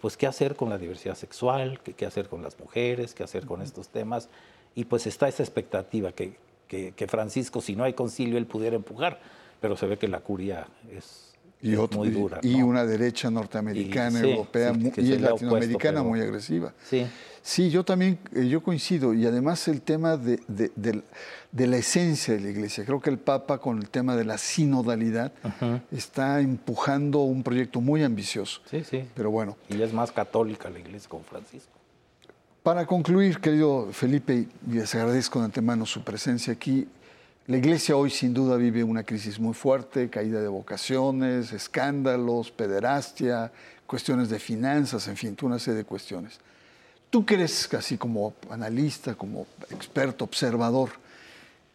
pues 0.00 0.16
qué 0.16 0.26
hacer 0.26 0.56
con 0.56 0.70
la 0.70 0.78
diversidad 0.78 1.14
sexual, 1.14 1.80
qué, 1.80 2.06
hacer 2.06 2.28
con 2.28 2.42
las 2.42 2.58
mujeres, 2.58 3.14
qué 3.14 3.22
hacer 3.22 3.46
con 3.46 3.62
estos 3.62 3.88
temas. 3.88 4.28
Y 4.74 4.84
pues 4.84 5.06
está 5.06 5.28
esa 5.28 5.42
expectativa 5.42 6.12
que, 6.12 6.36
que, 6.68 7.06
Francisco, 7.08 7.60
si 7.60 7.74
no 7.74 7.84
hay 7.84 7.92
concilio, 7.92 8.38
él 8.38 8.46
pudiera 8.46 8.76
empujar, 8.76 9.20
pero 9.60 9.76
se 9.76 9.86
ve 9.86 9.98
que 9.98 10.08
la 10.08 10.20
curia 10.20 10.68
es, 10.90 11.29
muy 11.62 12.10
dura. 12.10 12.40
Y, 12.42 12.62
una 12.62 12.84
derecha 12.84 13.30
norteamericana, 13.30 14.20
europea 14.20 14.72
y 14.96 15.18
latinoamericana 15.18 16.02
muy 16.02 16.20
agresiva. 16.20 16.72
Sí. 16.88 17.06
Sí, 17.42 17.70
yo 17.70 17.84
también, 17.84 18.18
eh, 18.34 18.48
yo 18.48 18.62
coincido. 18.62 19.14
Y 19.14 19.26
además 19.26 19.66
el 19.68 19.80
tema 19.80 20.16
de, 20.16 20.40
de, 20.46 21.66
la 21.66 21.76
esencia 21.76 22.34
de 22.34 22.40
la 22.40 22.50
iglesia. 22.50 22.84
Creo 22.84 23.00
que 23.00 23.10
el 23.10 23.18
Papa 23.18 23.58
con 23.58 23.78
el 23.78 23.88
tema 23.88 24.14
de 24.14 24.24
la 24.24 24.38
sinodalidad 24.38 25.32
está 25.90 26.40
empujando 26.40 27.20
un 27.20 27.42
proyecto 27.42 27.80
muy 27.80 28.02
ambicioso. 28.02 28.60
Sí, 28.70 28.84
sí. 28.84 29.04
Pero 29.14 29.30
bueno. 29.30 29.56
Y 29.68 29.80
es 29.80 29.92
más 29.92 30.12
católica 30.12 30.68
la 30.68 30.78
iglesia 30.78 31.08
con 31.08 31.24
Francisco. 31.24 31.72
Para 32.62 32.84
concluir, 32.84 33.40
querido 33.40 33.88
Felipe, 33.90 34.46
y 34.68 34.72
les 34.74 34.94
agradezco 34.94 35.38
de 35.38 35.46
antemano 35.46 35.86
su 35.86 36.04
presencia 36.04 36.52
aquí, 36.52 36.86
la 37.46 37.56
iglesia 37.56 37.96
hoy 37.96 38.10
sin 38.10 38.32
duda 38.32 38.56
vive 38.56 38.84
una 38.84 39.02
crisis 39.02 39.40
muy 39.40 39.54
fuerte, 39.54 40.08
caída 40.08 40.40
de 40.40 40.48
vocaciones, 40.48 41.52
escándalos, 41.52 42.50
pederastia, 42.50 43.50
cuestiones 43.86 44.28
de 44.28 44.38
finanzas, 44.38 45.08
en 45.08 45.16
fin, 45.16 45.36
una 45.42 45.58
serie 45.58 45.78
de 45.78 45.84
cuestiones. 45.84 46.38
¿Tú 47.10 47.26
crees, 47.26 47.72
así 47.74 47.96
como 47.96 48.34
analista, 48.50 49.16
como 49.16 49.48
experto, 49.70 50.24
observador, 50.24 50.90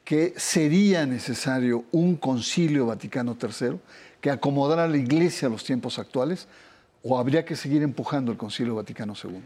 que 0.06 0.34
sería 0.38 1.06
necesario 1.06 1.84
un 1.91 2.15
concilio 2.15 2.86
Vaticano 2.86 3.36
III 3.41 3.78
que 4.21 4.30
acomodara 4.30 4.86
a 4.86 4.88
la 4.88 4.97
iglesia 4.97 5.47
a 5.47 5.51
los 5.51 5.65
tiempos 5.65 5.99
actuales 5.99 6.47
o 7.04 7.17
habría 7.19 7.43
que 7.43 7.56
seguir 7.56 7.84
empujando 7.84 8.32
el 8.32 8.38
concilio 8.38 8.75
Vaticano 8.75 9.13
II? 9.21 9.41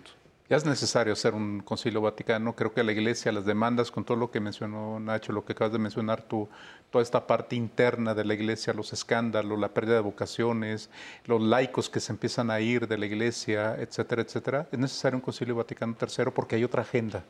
Ya 0.50 0.58
es 0.58 0.66
necesario 0.66 1.14
hacer 1.14 1.36
un 1.36 1.60
concilio 1.60 2.02
vaticano. 2.02 2.56
Creo 2.56 2.74
que 2.74 2.84
la 2.84 2.92
iglesia, 2.92 3.32
las 3.32 3.46
demandas, 3.46 3.92
con 3.92 4.04
todo 4.04 4.18
lo 4.18 4.32
que 4.32 4.40
mencionó 4.40 5.00
Nacho, 5.00 5.32
lo 5.32 5.46
que 5.46 5.54
acabas 5.54 5.72
de 5.72 5.78
mencionar 5.78 6.24
tú, 6.24 6.50
toda 6.90 7.04
esta 7.04 7.28
parte 7.28 7.56
interna 7.56 8.16
de 8.16 8.26
la 8.26 8.34
iglesia, 8.34 8.74
los 8.74 8.92
escándalos, 8.92 9.60
la 9.60 9.76
pérdida 9.76 9.94
de 9.94 10.02
vocaciones, 10.02 10.90
los 11.26 11.40
laicos 11.40 11.88
que 11.88 12.00
se 12.00 12.12
empiezan 12.12 12.50
a 12.50 12.60
ir 12.62 12.88
de 12.88 12.98
la 12.98 13.06
iglesia, 13.06 13.76
etcétera, 13.76 14.24
etcétera, 14.24 14.68
es 14.72 14.80
necesario 14.80 15.18
un 15.18 15.22
concilio 15.22 15.54
vaticano 15.54 15.94
tercero 15.94 16.34
porque 16.34 16.56
hay 16.56 16.64
otra 16.64 16.82
agenda. 16.82 17.24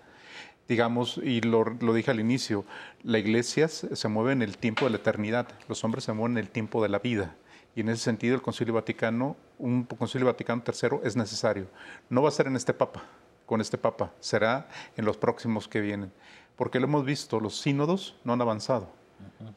Digamos, 0.69 1.19
y 1.21 1.41
lo, 1.41 1.65
lo 1.65 1.93
dije 1.93 2.11
al 2.11 2.21
inicio, 2.21 2.63
la 3.03 3.19
iglesia 3.19 3.67
se 3.67 4.07
mueve 4.07 4.31
en 4.31 4.43
el 4.43 4.57
tiempo 4.57 4.85
de 4.85 4.91
la 4.91 4.97
eternidad, 4.97 5.45
los 5.67 5.83
hombres 5.83 6.05
se 6.05 6.13
mueven 6.13 6.37
en 6.37 6.45
el 6.45 6.49
tiempo 6.49 6.81
de 6.81 6.87
la 6.87 6.99
vida. 6.99 7.35
Y 7.79 7.81
en 7.81 7.87
ese 7.87 8.03
sentido 8.03 8.35
el 8.35 8.41
Concilio 8.41 8.73
Vaticano, 8.73 9.37
un 9.57 9.85
Concilio 9.85 10.27
Vaticano 10.27 10.61
III 10.67 10.99
es 11.01 11.15
necesario. 11.15 11.67
No 12.09 12.21
va 12.21 12.27
a 12.27 12.31
ser 12.33 12.47
en 12.47 12.57
este 12.57 12.73
Papa, 12.73 13.03
con 13.45 13.61
este 13.61 13.77
Papa, 13.77 14.11
será 14.19 14.67
en 14.97 15.05
los 15.05 15.15
próximos 15.15 15.69
que 15.69 15.79
vienen. 15.79 16.11
Porque 16.57 16.77
lo 16.81 16.87
hemos 16.87 17.05
visto, 17.05 17.39
los 17.39 17.57
sínodos 17.57 18.17
no 18.25 18.33
han 18.33 18.41
avanzado. 18.41 18.89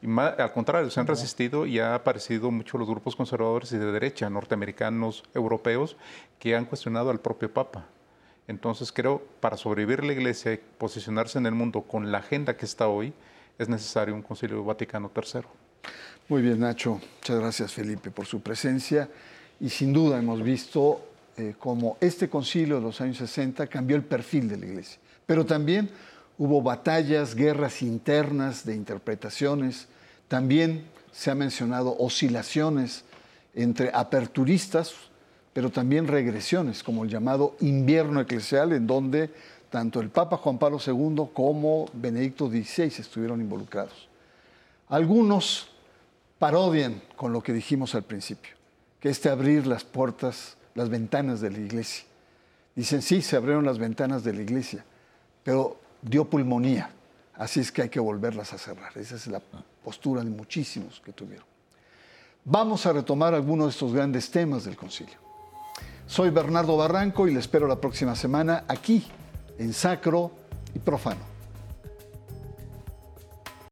Y 0.01 0.07
al 0.17 0.53
contrario, 0.53 0.89
se 0.89 1.01
han 1.01 1.07
resistido 1.07 1.65
y 1.65 1.79
ha 1.79 1.95
aparecido 1.95 2.49
mucho 2.49 2.77
los 2.77 2.87
grupos 2.87 3.13
conservadores 3.13 3.73
y 3.73 3.77
de 3.77 3.91
derecha, 3.91 4.29
norteamericanos, 4.29 5.25
europeos, 5.33 5.97
que 6.39 6.55
han 6.55 6.63
cuestionado 6.63 7.09
al 7.09 7.19
propio 7.19 7.53
Papa. 7.53 7.87
Entonces 8.47 8.93
creo, 8.93 9.21
para 9.41 9.57
sobrevivir 9.57 10.01
la 10.01 10.13
Iglesia 10.13 10.53
y 10.53 10.61
posicionarse 10.77 11.39
en 11.39 11.45
el 11.45 11.55
mundo 11.55 11.81
con 11.81 12.09
la 12.09 12.19
agenda 12.19 12.55
que 12.55 12.63
está 12.63 12.87
hoy, 12.87 13.13
es 13.57 13.67
necesario 13.67 14.15
un 14.15 14.21
Concilio 14.21 14.63
Vaticano 14.63 15.11
III. 15.13 15.41
Muy 16.29 16.41
bien, 16.41 16.61
Nacho. 16.61 17.01
Muchas 17.17 17.37
gracias, 17.37 17.73
Felipe, 17.73 18.09
por 18.09 18.25
su 18.25 18.39
presencia. 18.39 19.09
Y 19.59 19.69
sin 19.69 19.91
duda 19.91 20.17
hemos 20.17 20.41
visto 20.41 21.05
eh, 21.35 21.55
cómo 21.59 21.97
este 21.99 22.29
concilio 22.29 22.77
de 22.77 22.81
los 22.81 23.01
años 23.01 23.17
60 23.17 23.67
cambió 23.67 23.97
el 23.97 24.03
perfil 24.03 24.47
de 24.47 24.57
la 24.57 24.65
Iglesia. 24.65 24.99
Pero 25.25 25.45
también 25.45 25.89
hubo 26.37 26.61
batallas, 26.61 27.35
guerras 27.35 27.81
internas 27.81 28.65
de 28.65 28.73
interpretaciones. 28.73 29.87
También 30.29 30.85
se 31.11 31.29
ha 31.29 31.35
mencionado 31.35 31.93
oscilaciones 31.99 33.03
entre 33.53 33.91
aperturistas, 33.93 34.93
pero 35.51 35.71
también 35.71 36.07
regresiones, 36.07 36.83
como 36.83 37.03
el 37.03 37.09
llamado 37.09 37.57
invierno 37.59 38.21
eclesial, 38.21 38.71
en 38.71 38.87
donde 38.87 39.29
tanto 39.69 39.99
el 39.99 40.09
Papa 40.09 40.37
Juan 40.37 40.57
Pablo 40.57 40.79
II 40.85 41.31
como 41.33 41.87
Benedicto 41.93 42.47
XVI 42.47 42.85
estuvieron 42.85 43.41
involucrados. 43.41 44.07
Algunos 44.87 45.72
parodian 46.43 47.01
con 47.15 47.31
lo 47.31 47.41
que 47.41 47.53
dijimos 47.53 47.95
al 47.95 48.03
principio, 48.03 48.51
que 48.99 49.07
este 49.07 49.29
abrir 49.29 49.65
las 49.65 49.85
puertas, 49.85 50.57
las 50.75 50.89
ventanas 50.89 51.39
de 51.39 51.49
la 51.49 51.57
iglesia. 51.57 52.03
Dicen, 52.75 53.01
sí, 53.01 53.21
se 53.21 53.37
abrieron 53.37 53.63
las 53.63 53.77
ventanas 53.77 54.25
de 54.25 54.33
la 54.33 54.41
iglesia, 54.41 54.83
pero 55.41 55.77
dio 56.01 56.25
pulmonía, 56.25 56.89
así 57.35 57.61
es 57.61 57.71
que 57.71 57.83
hay 57.83 57.87
que 57.87 58.01
volverlas 58.01 58.51
a 58.51 58.57
cerrar. 58.57 58.91
Esa 58.97 59.15
es 59.15 59.27
la 59.27 59.41
postura 59.85 60.21
de 60.21 60.31
muchísimos 60.31 60.99
que 60.99 61.13
tuvieron. 61.13 61.45
Vamos 62.43 62.85
a 62.87 62.91
retomar 62.91 63.33
algunos 63.33 63.67
de 63.67 63.71
estos 63.71 63.93
grandes 63.93 64.29
temas 64.29 64.65
del 64.65 64.75
concilio. 64.75 65.15
Soy 66.05 66.29
Bernardo 66.29 66.75
Barranco 66.75 67.25
y 67.25 67.33
le 67.33 67.39
espero 67.39 67.67
la 67.67 67.79
próxima 67.79 68.17
semana 68.17 68.65
aquí 68.67 69.07
en 69.57 69.71
Sacro 69.71 70.29
y 70.75 70.79
Profano. 70.79 71.32